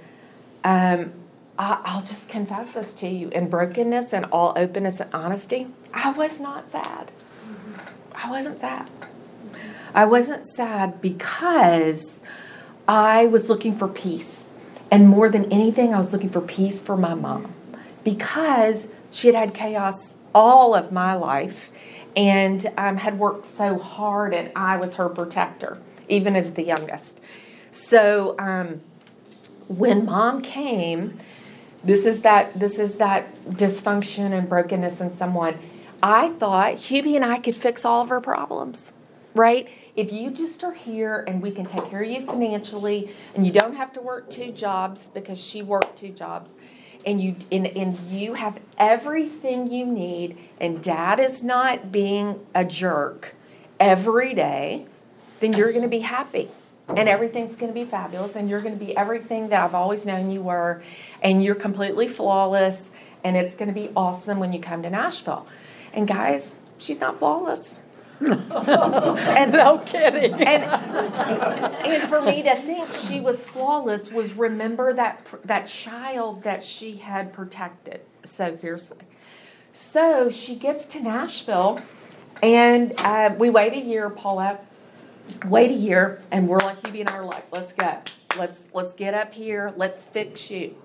[0.64, 1.14] um,
[1.58, 6.12] I, will just confess this to you in brokenness and all openness and honesty, I
[6.12, 7.12] was not sad.
[8.14, 8.90] I wasn't sad.
[9.94, 12.17] I wasn't sad because
[12.88, 14.46] I was looking for peace.
[14.90, 17.54] And more than anything, I was looking for peace for my mom
[18.04, 21.72] because she had had chaos all of my life
[22.16, 27.20] and um, had worked so hard, and I was her protector, even as the youngest.
[27.72, 28.82] So um,
[29.68, 31.20] when mom came,
[31.84, 35.60] this is that this is that dysfunction and brokenness in someone.
[36.02, 38.94] I thought Hubie and I could fix all of her problems,
[39.36, 39.68] right?
[39.98, 43.52] If you just are here and we can take care of you financially, and you
[43.52, 46.56] don't have to work two jobs because she worked two jobs,
[47.04, 52.64] and you and, and you have everything you need, and dad is not being a
[52.64, 53.34] jerk
[53.80, 54.86] every day,
[55.40, 56.50] then you're going to be happy
[56.96, 60.06] and everything's going to be fabulous and you're going to be everything that I've always
[60.06, 60.82] known you were
[61.22, 62.90] and you're completely flawless
[63.24, 65.48] and it's going to be awesome when you come to Nashville.
[65.92, 67.82] And guys, she's not flawless.
[68.26, 70.34] and no kidding.
[70.34, 76.64] And, and for me to think she was flawless was remember that that child that
[76.64, 78.98] she had protected so fiercely.
[79.72, 81.80] So she gets to Nashville,
[82.42, 84.66] and uh, we wait a year, Paulette.
[85.46, 88.00] Wait a year, and we're like Hubie and I are like, let's go.
[88.36, 89.74] Let's let's get up here.
[89.78, 90.76] Let's fix you.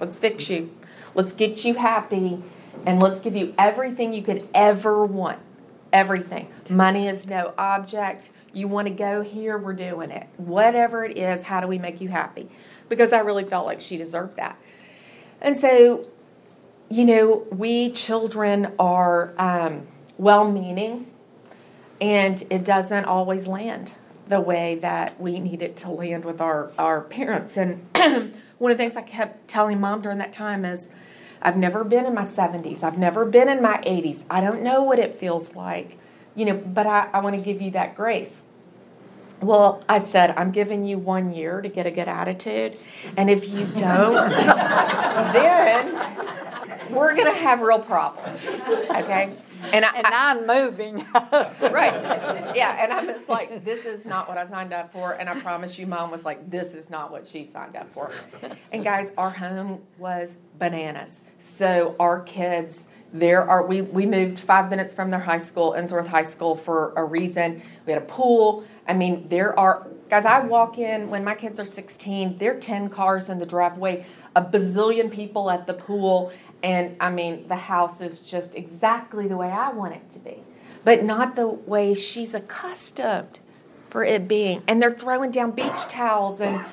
[0.00, 0.74] Let's fix you.
[1.14, 2.42] Let's get you happy,
[2.86, 5.38] and let's give you everything you could ever want
[5.92, 6.48] everything.
[6.68, 8.30] Money is no object.
[8.52, 10.26] You want to go here, we're doing it.
[10.36, 12.48] Whatever it is, how do we make you happy?
[12.88, 14.58] Because I really felt like she deserved that.
[15.40, 16.06] And so,
[16.88, 19.86] you know, we children are um,
[20.18, 21.06] well meaning,
[22.00, 23.92] and it doesn't always land
[24.28, 27.56] the way that we need it to land with our, our parents.
[27.56, 27.86] And
[28.58, 30.88] one of the things I kept telling mom during that time is,
[31.42, 32.82] I've never been in my 70s.
[32.82, 34.24] I've never been in my 80s.
[34.30, 35.98] I don't know what it feels like,
[36.34, 38.40] you know, but I, I want to give you that grace.
[39.40, 42.76] Well, I said, I'm giving you one year to get a good attitude.
[43.16, 44.30] And if you don't,
[45.32, 45.96] then
[46.90, 48.44] we're going to have real problems.
[48.68, 49.34] Okay?
[49.72, 51.06] And, I, and I'm moving.
[51.14, 52.54] right.
[52.54, 52.82] Yeah.
[52.82, 55.12] And I'm just like, this is not what I signed up for.
[55.12, 58.12] And I promise you, mom was like, this is not what she signed up for.
[58.72, 61.22] And guys, our home was bananas.
[61.40, 66.06] So our kids, there are we we moved five minutes from their high school, Ensworth
[66.06, 67.62] High School, for a reason.
[67.86, 68.64] We had a pool.
[68.86, 70.26] I mean, there are guys.
[70.26, 72.38] I walk in when my kids are 16.
[72.38, 76.30] There are 10 cars in the driveway, a bazillion people at the pool,
[76.62, 80.42] and I mean, the house is just exactly the way I want it to be,
[80.84, 83.40] but not the way she's accustomed
[83.88, 84.62] for it being.
[84.68, 86.64] And they're throwing down beach towels and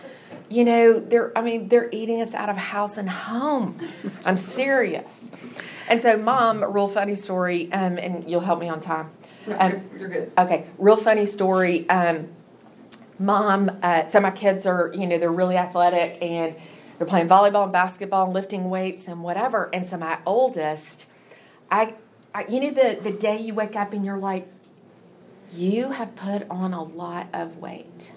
[0.49, 3.79] you know, they're I mean, they're eating us out of house and home.
[4.25, 5.29] I'm serious.
[5.89, 9.09] And so mom, real funny story, um, and you'll help me on time.
[9.47, 10.31] Um, you're, you're, good.
[10.37, 11.89] Okay, real funny story.
[11.89, 12.27] Um,
[13.19, 16.55] mom, uh, so my kids are, you know, they're really athletic and
[16.97, 19.69] they're playing volleyball and basketball and lifting weights and whatever.
[19.73, 21.05] And so my oldest,
[21.71, 21.93] I
[22.37, 24.47] I, you know, the, the day you wake up and you're like,
[25.51, 28.11] you have put on a lot of weight.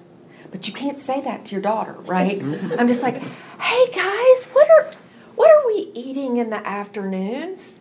[0.51, 2.41] But you can't say that to your daughter, right?
[2.41, 2.75] Mm-hmm.
[2.79, 4.93] I'm just like, hey guys, what are
[5.37, 7.79] what are we eating in the afternoons?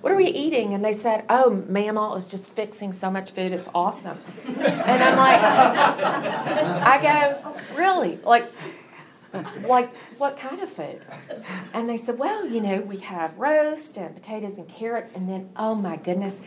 [0.00, 0.74] What are we eating?
[0.74, 3.52] And they said, oh, Mama is just fixing so much food.
[3.52, 4.18] It's awesome.
[4.46, 5.40] And I'm like,
[6.82, 8.18] I go, really?
[8.24, 8.50] Like,
[9.64, 11.02] like what kind of food?
[11.72, 15.10] And they said, well, you know, we have roast and potatoes and carrots.
[15.14, 16.40] And then, oh my goodness,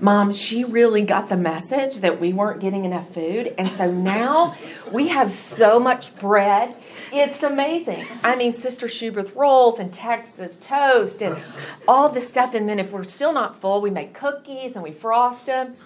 [0.00, 3.54] mom, she really got the message that we weren't getting enough food.
[3.58, 4.54] And so now
[4.92, 6.76] we have so much bread.
[7.12, 8.04] It's amazing.
[8.22, 11.38] I mean, Sister Schubert rolls and Texas toast and
[11.86, 12.54] all this stuff.
[12.54, 15.76] And then if we're still not full, we make cookies and we frost them.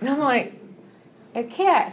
[0.00, 0.54] And I'm like,
[1.34, 1.92] okay,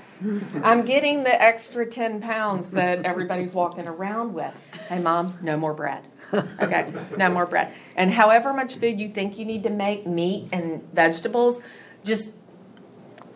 [0.64, 4.54] I'm getting the extra 10 pounds that everybody's walking around with.
[4.88, 6.04] Hey, mom, no more bread.
[6.62, 7.74] Okay, no more bread.
[7.96, 11.62] And however much food you think you need to make, meat and vegetables,
[12.04, 12.34] just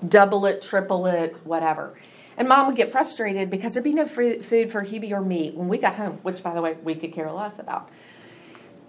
[0.08, 1.98] double it, triple it, whatever.
[2.38, 5.68] And mom would get frustrated because there'd be no food for Hubie or me when
[5.68, 7.90] we got home, which, by the way, we could care less about.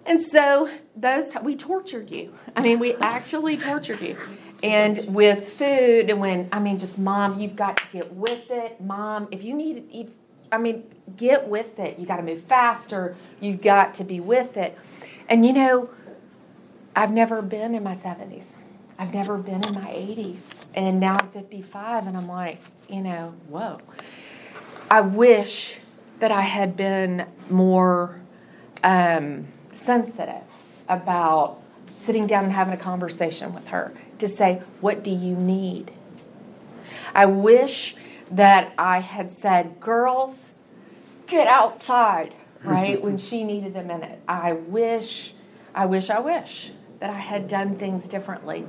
[0.06, 2.34] And so those we tortured you.
[2.54, 4.18] I mean, we actually tortured you.
[4.62, 8.80] And with food, and when I mean, just mom, you've got to get with it.
[8.80, 10.08] Mom, if you need, if,
[10.54, 10.84] I mean,
[11.16, 11.98] get with it.
[11.98, 13.16] You got to move faster.
[13.40, 14.78] You've got to be with it.
[15.28, 15.90] And you know,
[16.94, 18.46] I've never been in my 70s.
[18.96, 20.42] I've never been in my 80s.
[20.74, 23.78] And now I'm 55, and I'm like, you know, whoa.
[24.88, 25.78] I wish
[26.20, 28.20] that I had been more
[28.84, 30.42] um, sensitive
[30.88, 31.60] about
[31.96, 35.90] sitting down and having a conversation with her to say, What do you need?
[37.12, 37.96] I wish
[38.30, 40.50] that I had said, Girls,
[41.26, 43.00] get outside, right?
[43.02, 44.20] when she needed a minute.
[44.28, 45.34] I wish,
[45.74, 48.64] I wish, I wish that I had done things differently.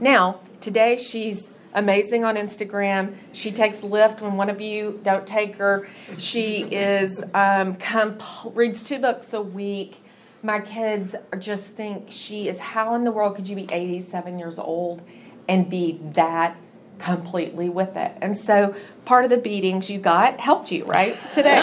[0.00, 3.14] Now, today she's amazing on Instagram.
[3.32, 5.88] She takes Lyft when one of you don't take her.
[6.16, 8.22] She is um, comp-
[8.54, 10.02] reads two books a week
[10.46, 14.58] my kids just think she is how in the world could you be 87 years
[14.58, 15.02] old
[15.48, 16.56] and be that
[16.98, 18.12] completely with it.
[18.20, 18.74] And so
[19.04, 21.16] part of the beatings you got helped you right?
[21.32, 21.62] Today.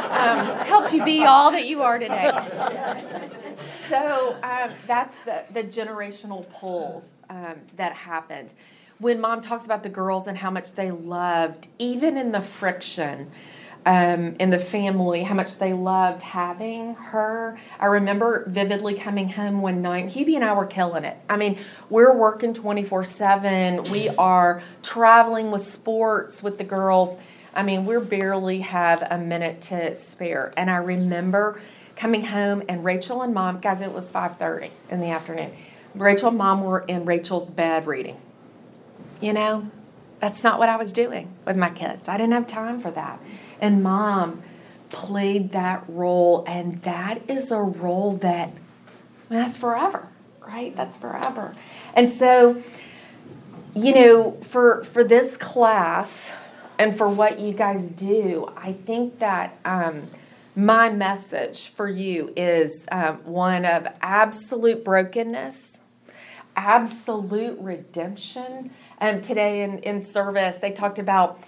[0.20, 2.30] Um, helped you be all that you are today.
[3.88, 8.52] So um, that's the, the generational pulls um, that happened.
[8.98, 13.30] When mom talks about the girls and how much they loved even in the friction
[13.86, 17.58] um, in the family, how much they loved having her.
[17.78, 20.08] I remember vividly coming home one night.
[20.08, 21.16] Hubie and I were killing it.
[21.28, 21.58] I mean,
[21.88, 23.84] we're working 24 7.
[23.84, 27.16] We are traveling with sports with the girls.
[27.54, 30.52] I mean, we barely have a minute to spare.
[30.56, 31.60] And I remember
[31.96, 35.52] coming home and Rachel and mom, guys, it was 5:30 in the afternoon.
[35.94, 38.20] Rachel and mom were in Rachel's bed reading.
[39.20, 39.70] You know,
[40.20, 42.08] that's not what I was doing with my kids.
[42.08, 43.20] I didn't have time for that.
[43.60, 44.42] And mom
[44.88, 48.50] played that role, and that is a role that
[49.28, 50.08] that's forever,
[50.44, 50.74] right?
[50.74, 51.54] That's forever.
[51.94, 52.60] And so,
[53.74, 56.32] you know, for for this class
[56.78, 60.08] and for what you guys do, I think that um,
[60.56, 65.80] my message for you is um, one of absolute brokenness,
[66.56, 68.70] absolute redemption.
[68.98, 71.40] And um, today in, in service, they talked about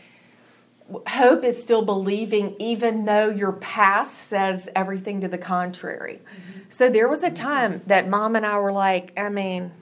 [1.07, 6.21] hope is still believing even though your past says everything to the contrary.
[6.21, 6.61] Mm-hmm.
[6.69, 9.73] So there was a time that mom and I were like, I mean,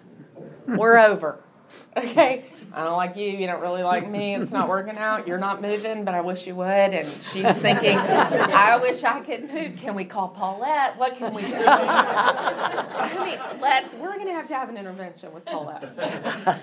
[0.67, 1.43] we're over.
[1.97, 2.45] Okay?
[2.73, 3.29] I don't like you.
[3.29, 4.37] You don't really like me.
[4.37, 5.27] It's not working out.
[5.27, 6.67] You're not moving, but I wish you would.
[6.67, 9.77] And she's thinking, I wish I could move.
[9.77, 10.97] Can we call Paulette?
[10.97, 11.55] What can we do?
[11.67, 13.93] I mean, let's.
[13.95, 15.91] We're going to have to have an intervention with Paulette.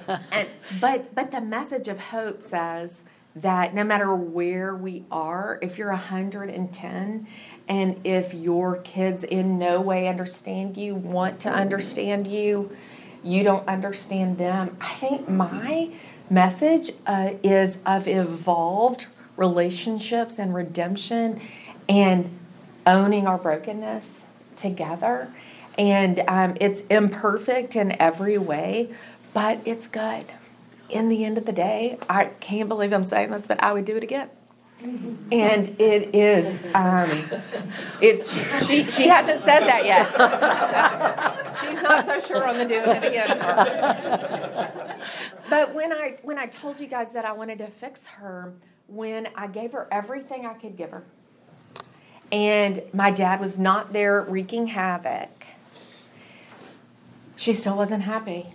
[0.32, 0.48] And
[0.80, 3.04] but but the message of hope says
[3.42, 7.28] that no matter where we are, if you're 110
[7.68, 12.76] and if your kids in no way understand you, want to understand you,
[13.24, 15.90] you don't understand them, I think my
[16.30, 21.42] message uh, is of evolved relationships and redemption
[21.90, 22.30] and
[22.86, 24.24] owning our brokenness
[24.56, 25.34] together.
[25.78, 28.94] And um, it's imperfect in every way,
[29.34, 30.26] but it's good
[30.90, 33.86] in the end of the day, I can't believe I'm saying this, but I would
[33.86, 34.30] do it again.
[34.80, 37.10] And it is, um,
[38.00, 38.32] it's
[38.66, 38.90] she.
[38.92, 40.08] She hasn't said that yet.
[41.62, 44.72] She's not so sure on the doing it again.
[45.50, 48.54] But when I when I told you guys that I wanted to fix her,
[48.88, 51.06] when I gave her everything I could give her,
[52.32, 55.46] and my dad was not there wreaking havoc,
[57.38, 58.54] she still wasn't happy.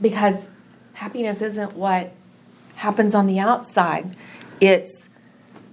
[0.00, 0.48] Because
[0.94, 2.12] happiness isn't what
[2.76, 4.16] happens on the outside,
[4.60, 5.08] it's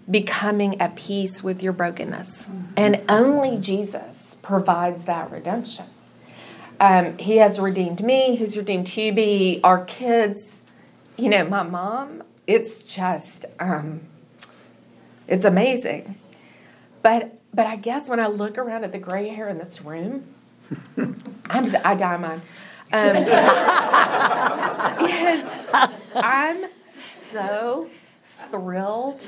[0.10, 2.50] becoming at peace with your brokenness.
[2.76, 5.86] And only Jesus provides that redemption.
[6.80, 10.62] Um, he has redeemed me, He's redeemed Hubie, our kids,
[11.18, 12.24] you know, my mom.
[12.46, 14.02] It's just, um,
[15.28, 16.16] it's amazing.
[17.02, 20.26] But but I guess when I look around at the gray hair in this room,
[21.50, 22.42] I'm I dye mine.
[22.92, 23.24] Um,
[24.98, 25.50] because
[26.16, 27.90] I'm so
[28.50, 29.26] thrilled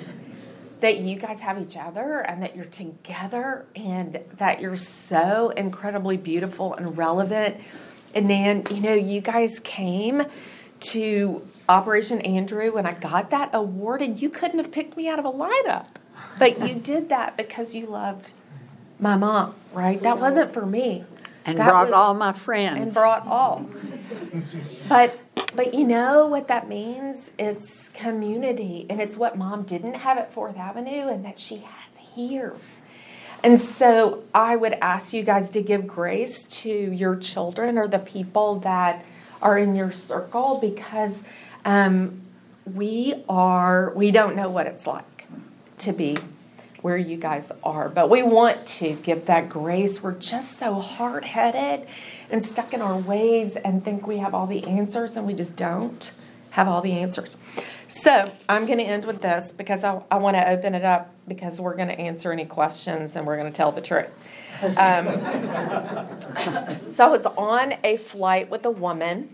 [0.80, 6.16] that you guys have each other and that you're together and that you're so incredibly
[6.18, 7.57] beautiful and relevant.
[8.14, 10.26] And then, you know, you guys came
[10.80, 15.20] to Operation Andrew when I got that award, and you couldn't have picked me out
[15.20, 15.88] of a lineup.
[16.39, 18.32] But you did that because you loved
[18.99, 20.01] my mom, right?
[20.01, 21.03] That wasn't for me.
[21.50, 22.78] And That brought was- all my friends.
[22.80, 23.66] and brought all.
[24.88, 25.18] But
[25.56, 27.32] but you know what that means?
[27.39, 31.97] It's community, and it's what mom didn't have at Fourth Avenue, and that she has
[32.14, 32.54] here.
[33.43, 38.00] And so I would ask you guys to give grace to your children or the
[38.00, 39.04] people that
[39.41, 41.24] are in your circle because
[41.66, 42.22] um,
[42.76, 45.26] we are we don't know what it's like
[45.80, 46.18] to be
[46.82, 50.01] where you guys are, but we want to give that grace.
[50.01, 51.88] We're just so hard headed
[52.30, 55.55] and stuck in our ways and think we have all the answers, and we just
[55.55, 56.11] don't
[56.51, 57.38] have all the answers.
[57.88, 61.13] So I'm going to end with this because I, I want to open it up
[61.27, 64.09] because we're going to answer any questions and we're going to tell the truth.
[64.61, 65.07] Um,
[66.91, 69.34] so I was on a flight with a woman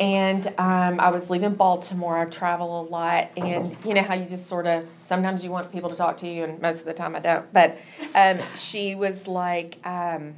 [0.00, 2.18] and um, I was leaving Baltimore.
[2.18, 5.70] I travel a lot, and you know how you just sort of sometimes you want
[5.70, 7.52] people to talk to you, and most of the time I don't.
[7.52, 7.78] But
[8.14, 10.34] um, she was like, um,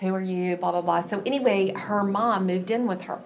[0.00, 1.00] "Who are you?" Blah blah blah.
[1.00, 3.20] So anyway, her mom moved in with her,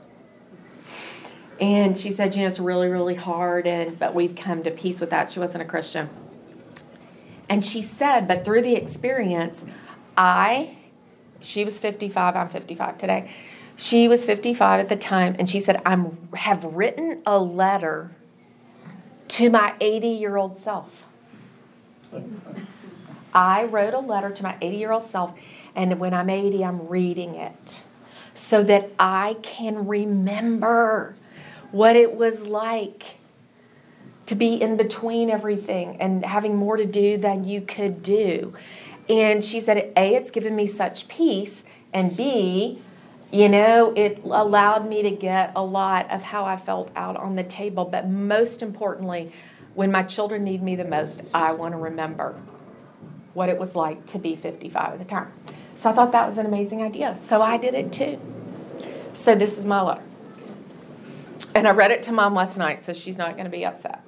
[1.60, 5.00] and she said, "You know, it's really really hard, and but we've come to peace
[5.00, 6.08] with that." She wasn't a Christian,
[7.48, 9.64] and she said, "But through the experience,
[10.16, 10.78] I."
[11.38, 13.30] She was 55, I'm 55 today.
[13.76, 16.02] She was 55 at the time, and she said, I
[16.34, 18.10] have written a letter
[19.28, 21.04] to my 80 year old self.
[23.34, 25.34] I wrote a letter to my 80 year old self,
[25.74, 27.82] and when I'm 80, I'm reading it
[28.34, 31.14] so that I can remember
[31.70, 33.18] what it was like
[34.26, 38.54] to be in between everything and having more to do than you could do.
[39.08, 41.62] And she said, A, it's given me such peace,
[41.92, 42.82] and B,
[43.32, 47.34] you know, it allowed me to get a lot of how I felt out on
[47.34, 47.84] the table.
[47.84, 49.32] But most importantly,
[49.74, 52.40] when my children need me the most, I want to remember
[53.34, 55.32] what it was like to be 55 at the time.
[55.74, 57.16] So I thought that was an amazing idea.
[57.16, 58.18] So I did it too.
[59.12, 60.02] So this is my letter.
[61.54, 64.02] And I read it to mom last night, so she's not going to be upset.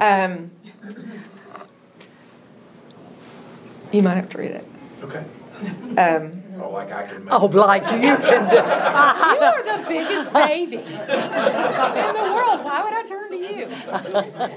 [0.00, 0.50] Um,
[3.92, 4.66] you might have to read it.
[5.02, 5.24] Okay.
[5.98, 7.26] Um, Oh, like I can.
[7.30, 8.56] Oh, like you can do.
[8.60, 12.64] You are the biggest baby in the world.
[12.64, 13.64] Why would I turn to you?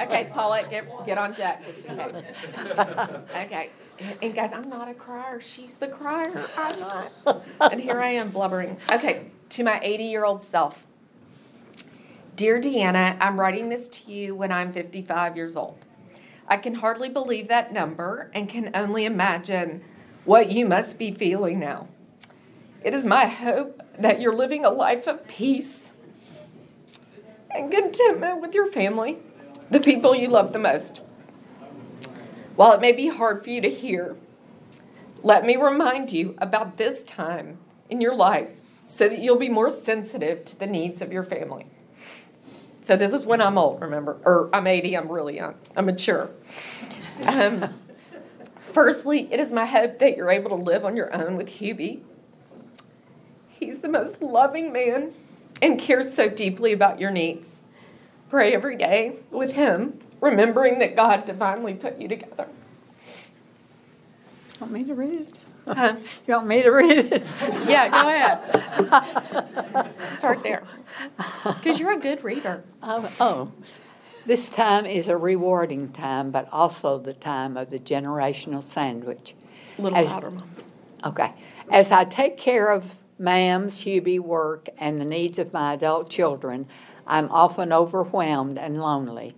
[0.01, 2.13] Okay, Paulette, get, get on deck just in case.
[3.35, 3.69] Okay.
[4.21, 5.39] And guys, I'm not a crier.
[5.39, 6.49] She's the crier.
[6.57, 7.11] I'm not.
[7.71, 8.77] And here I am blubbering.
[8.91, 10.85] Okay, to my 80 year old self.
[12.35, 15.77] Dear Deanna, I'm writing this to you when I'm 55 years old.
[16.47, 19.83] I can hardly believe that number and can only imagine
[20.25, 21.87] what you must be feeling now.
[22.83, 25.93] It is my hope that you're living a life of peace
[27.51, 29.19] and contentment with your family,
[29.69, 31.01] the people you love the most.
[32.55, 34.15] While it may be hard for you to hear,
[35.21, 37.57] let me remind you about this time
[37.89, 38.49] in your life
[38.85, 41.65] so that you'll be more sensitive to the needs of your family.
[42.81, 44.17] So, this is when I'm old, remember?
[44.25, 46.29] Or I'm 80, I'm really young, I'm mature.
[47.23, 47.73] Um,
[48.73, 52.01] firstly, it is my hope that you're able to live on your own with Hubie.
[53.47, 55.13] He's the most loving man
[55.61, 57.61] and cares so deeply about your needs.
[58.29, 62.47] Pray every day with him, remembering that God divinely put you together.
[64.59, 65.35] Want me to read it?
[65.67, 65.95] Huh?
[66.27, 67.23] You want me to read it?
[67.67, 69.93] Yeah, go ahead.
[70.17, 70.63] Start there.
[71.43, 72.63] Because you're a good reader.
[72.81, 73.51] Oh, oh.
[74.25, 79.35] This time is a rewarding time, but also the time of the generational sandwich.
[79.77, 80.49] A little As- louder, Mom.
[81.03, 81.33] Okay.
[81.69, 82.85] As I take care of
[83.19, 86.67] Mam's Hubie work and the needs of my adult children,
[87.05, 89.35] I'm often overwhelmed and lonely.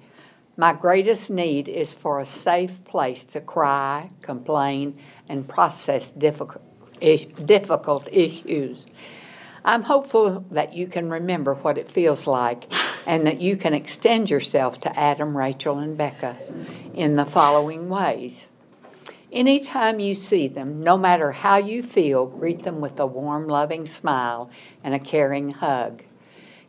[0.55, 6.63] My greatest need is for a safe place to cry, complain, and process difficult,
[7.01, 8.85] is- difficult issues.
[9.65, 12.71] I'm hopeful that you can remember what it feels like
[13.05, 16.37] and that you can extend yourself to Adam, Rachel, and Becca
[16.93, 18.45] in the following ways.
[19.31, 23.85] Anytime you see them, no matter how you feel, greet them with a warm, loving
[23.85, 24.49] smile
[24.83, 26.03] and a caring hug.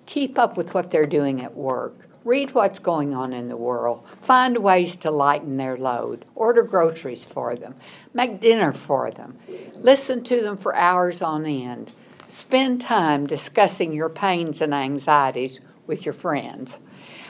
[0.07, 1.95] Keep up with what they're doing at work.
[2.24, 4.05] Read what's going on in the world.
[4.20, 6.24] Find ways to lighten their load.
[6.34, 7.76] Order groceries for them.
[8.12, 9.39] Make dinner for them.
[9.76, 11.93] Listen to them for hours on end.
[12.28, 16.74] Spend time discussing your pains and anxieties with your friends.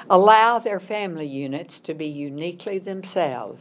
[0.09, 3.61] Allow their family units to be uniquely themselves.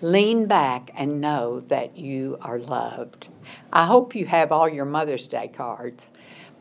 [0.00, 3.28] Lean back and know that you are loved.
[3.72, 6.04] I hope you have all your Mother's Day cards.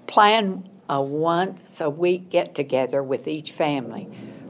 [0.07, 4.07] Plan a once a week get together with each family.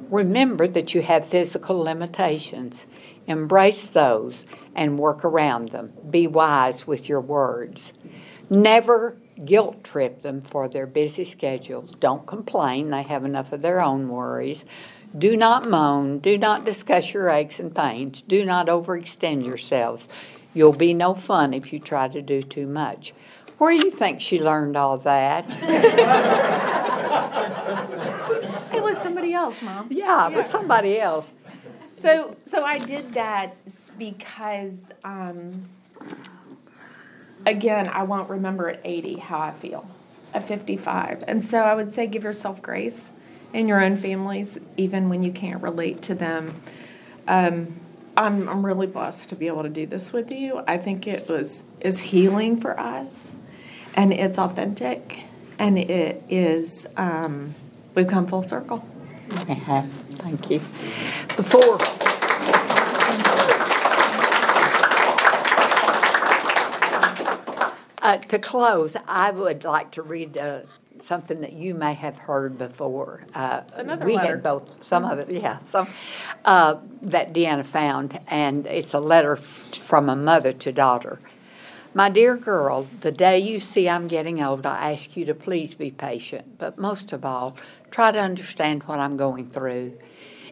[0.10, 2.82] Remember that you have physical limitations.
[3.28, 4.46] Embrace those
[4.76, 5.94] and work around them.
[6.10, 7.94] Be wise with your words.
[8.50, 11.94] Never guilt trip them for their busy schedules.
[12.00, 14.64] Don't complain, they have enough of their own worries.
[15.18, 16.20] Do not moan.
[16.20, 18.24] Do not discuss your aches and pains.
[18.28, 20.08] Do not overextend yourselves.
[20.56, 23.14] You'll be no fun if you try to do too much.
[23.60, 25.46] Where do you think she learned all that?
[28.74, 29.88] It was somebody else, Mom.
[29.92, 31.26] Yeah, but somebody else.
[31.94, 33.56] So, so I did that
[33.98, 35.70] because, um,
[37.46, 39.88] again, I won't remember at 80 how I feel
[40.34, 41.24] at 55.
[41.28, 43.12] And so I would say give yourself grace
[43.54, 46.62] in your own families, even when you can't relate to them.
[47.28, 47.80] Um,
[48.18, 50.62] I'm, I'm really blessed to be able to do this with you.
[50.68, 53.36] I think it was is healing for us,
[53.96, 55.20] and it's authentic,
[55.58, 57.56] and it is um,
[57.96, 58.88] we've come full circle.
[59.32, 59.84] Uh-huh.
[60.20, 60.60] Thank you.
[61.36, 61.80] Before.
[68.04, 70.60] Uh, to close, I would like to read uh,
[71.00, 73.22] something that you may have heard before.
[73.34, 74.28] Uh, Another we letter.
[74.28, 75.88] had both, some of it, yeah, some
[76.44, 81.18] uh, that Deanna found, and it's a letter f- from a mother to daughter.
[81.94, 85.74] My dear girl, the day you see I'm getting old, I ask you to please
[85.74, 87.56] be patient, but most of all,
[87.90, 89.98] try to understand what I'm going through.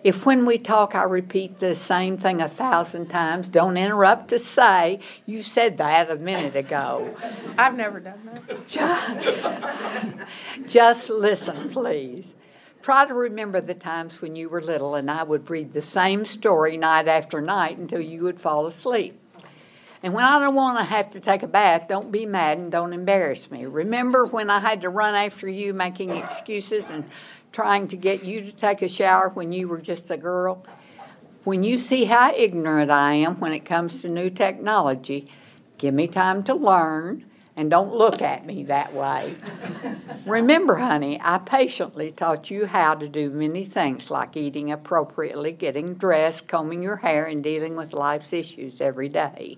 [0.04, 4.40] If when we talk I repeat the same thing a thousand times, don't interrupt to
[4.40, 7.16] say, you said that a minute ago.
[7.58, 8.68] I've never done that.
[8.68, 10.28] Just
[10.68, 12.34] just listen, please.
[12.82, 16.26] Try to remember the times when you were little and I would read the same
[16.26, 19.20] story night after night until you would fall asleep.
[20.04, 22.72] And when I don't want to have to take a bath, don't be mad and
[22.72, 23.68] don't embarrass me.
[23.68, 27.08] Remember when I had to run after you making excuses and
[27.52, 30.66] trying to get you to take a shower when you were just a girl?
[31.44, 35.32] When you see how ignorant I am when it comes to new technology,
[35.78, 37.26] give me time to learn
[37.56, 39.36] and don't look at me that way.
[40.26, 45.96] Remember, honey, I patiently taught you how to do many things like eating appropriately, getting
[45.96, 49.58] dressed, combing your hair, and dealing with life's issues every day.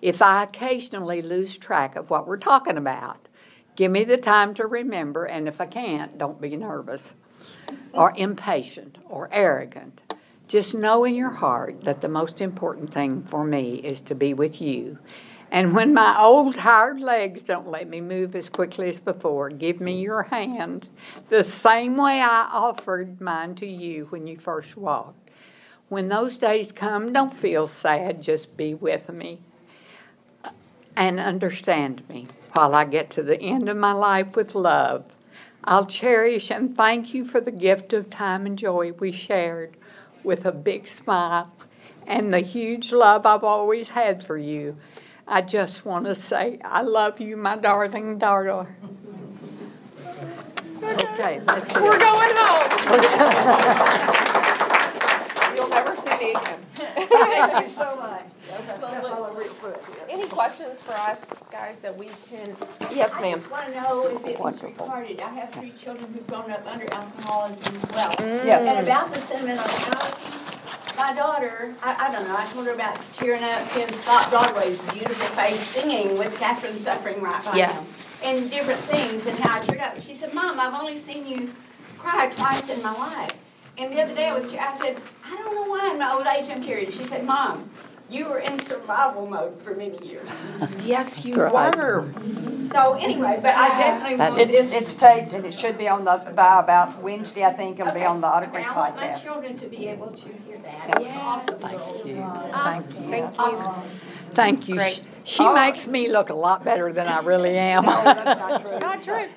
[0.00, 3.25] If I occasionally lose track of what we're talking about,
[3.76, 7.12] give me the time to remember, and if I can't, don't be nervous
[7.92, 10.00] or impatient or arrogant.
[10.48, 14.32] Just know in your heart that the most important thing for me is to be
[14.32, 14.98] with you.
[15.50, 19.80] And when my old tired legs don't let me move as quickly as before, give
[19.80, 20.88] me your hand
[21.28, 25.30] the same way I offered mine to you when you first walked.
[25.88, 29.40] When those days come, don't feel sad, just be with me
[30.96, 35.04] and understand me while I get to the end of my life with love.
[35.62, 39.76] I'll cherish and thank you for the gift of time and joy we shared
[40.24, 41.52] with a big smile
[42.06, 44.76] and the huge love I've always had for you.
[45.28, 48.76] I just want to say, I love you, my darling daughter.
[50.82, 51.82] Okay, that's it.
[51.82, 52.70] We're going home.
[55.56, 56.60] You'll never see me again.
[57.08, 58.22] Thank you so much.
[60.26, 61.20] Any questions for us,
[61.52, 62.56] guys, that we can?
[62.92, 63.38] Yes, I ma'am.
[63.38, 64.70] just want to know if it was Wonderful.
[64.86, 65.22] recorded.
[65.22, 68.10] I have three children who've grown up under alcoholism as well.
[68.10, 68.44] Mm.
[68.44, 68.76] Yes.
[68.76, 73.44] And about the sentimentality, my daughter, I, I don't know, I told her about tearing
[73.44, 77.84] up, seeing Scott Broadway's beautiful face singing with Catherine suffering right by him.
[78.24, 80.02] And different things and how I teared up.
[80.02, 81.54] She said, Mom, I've only seen you
[81.98, 83.30] cry twice in my life.
[83.78, 86.26] And the other day I was, I said, I don't know why in my old
[86.26, 86.90] age I'm teary.
[86.90, 87.70] She said, Mom,
[88.08, 90.28] you were in survival mode for many years.
[90.84, 91.74] Yes, you Right.
[91.76, 92.06] were.
[92.72, 94.72] So anyway, but I definitely That- want It's, this.
[94.82, 98.04] it's taped and it should be on the, by about Wednesday, I think, it'll be
[98.04, 101.00] on the Otter And Creek I want my children to be able to hear that.
[101.00, 101.54] It's awesome.
[101.56, 102.14] Thank you.
[102.52, 103.10] Thank you.
[103.10, 103.38] Thank you.
[103.38, 103.82] Awesome.
[104.34, 104.74] Thank you.
[104.76, 105.00] Great.
[105.24, 105.72] She All right.
[105.74, 107.84] makes me look a lot better than I really am.
[107.86, 108.78] No, that's not true.
[108.78, 109.28] Not true.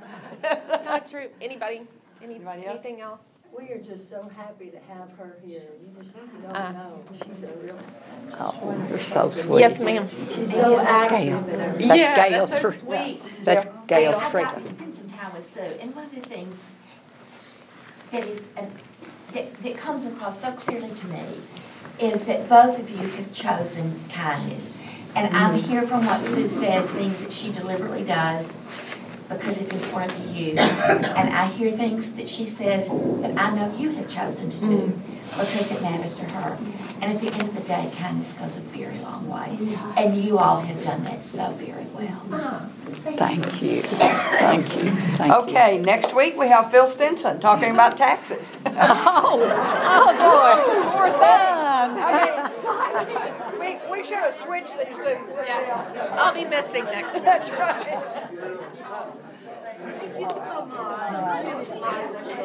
[0.85, 1.27] Not true.
[1.41, 1.81] Anybody?
[2.21, 2.79] Any, Anybody else?
[2.85, 3.21] anything else?
[3.57, 5.63] We are just so happy to have her here.
[5.81, 6.71] You just, you Uh.
[6.71, 7.03] don't know.
[7.13, 7.77] She's a real,
[8.39, 9.59] Oh, you're so sweet.
[9.59, 10.07] Yes, ma'am.
[10.33, 11.87] she's so active and everything.
[11.89, 13.21] That's Yeah, Gail that's so Fr- sweet.
[13.43, 14.65] That's Gail I got to Strickland.
[14.67, 16.55] spend some time with Sue, and one of the things
[18.11, 18.61] that is, uh,
[19.33, 21.23] that, that comes across so clearly to me
[21.99, 24.71] is that both of you have chosen kindness.
[25.15, 28.47] And I hear from what Sue says, things that she deliberately does
[29.29, 30.57] because it's important to you.
[30.57, 32.89] And I hear things that she says
[33.21, 34.99] that I know you have chosen to do
[35.29, 36.57] because it matters to her.
[37.01, 39.57] And at the end of the day, kindness goes a very long way.
[39.95, 42.21] And you all have done that so very well.
[42.31, 42.67] Ah,
[43.03, 43.81] Thank you.
[43.83, 44.91] Thank you.
[44.91, 45.35] Thank you.
[45.35, 48.51] Okay, next week we have Phil Stinson talking about taxes.
[48.65, 50.89] Oh, oh boy.
[50.91, 51.59] Poor thing.
[52.01, 53.38] I mean,
[54.09, 55.17] we, we should have switched these two.
[55.45, 56.15] Yeah.
[56.17, 57.23] I'll be missing next week.
[57.23, 58.03] That's right.
[59.81, 62.39] Thank you so much.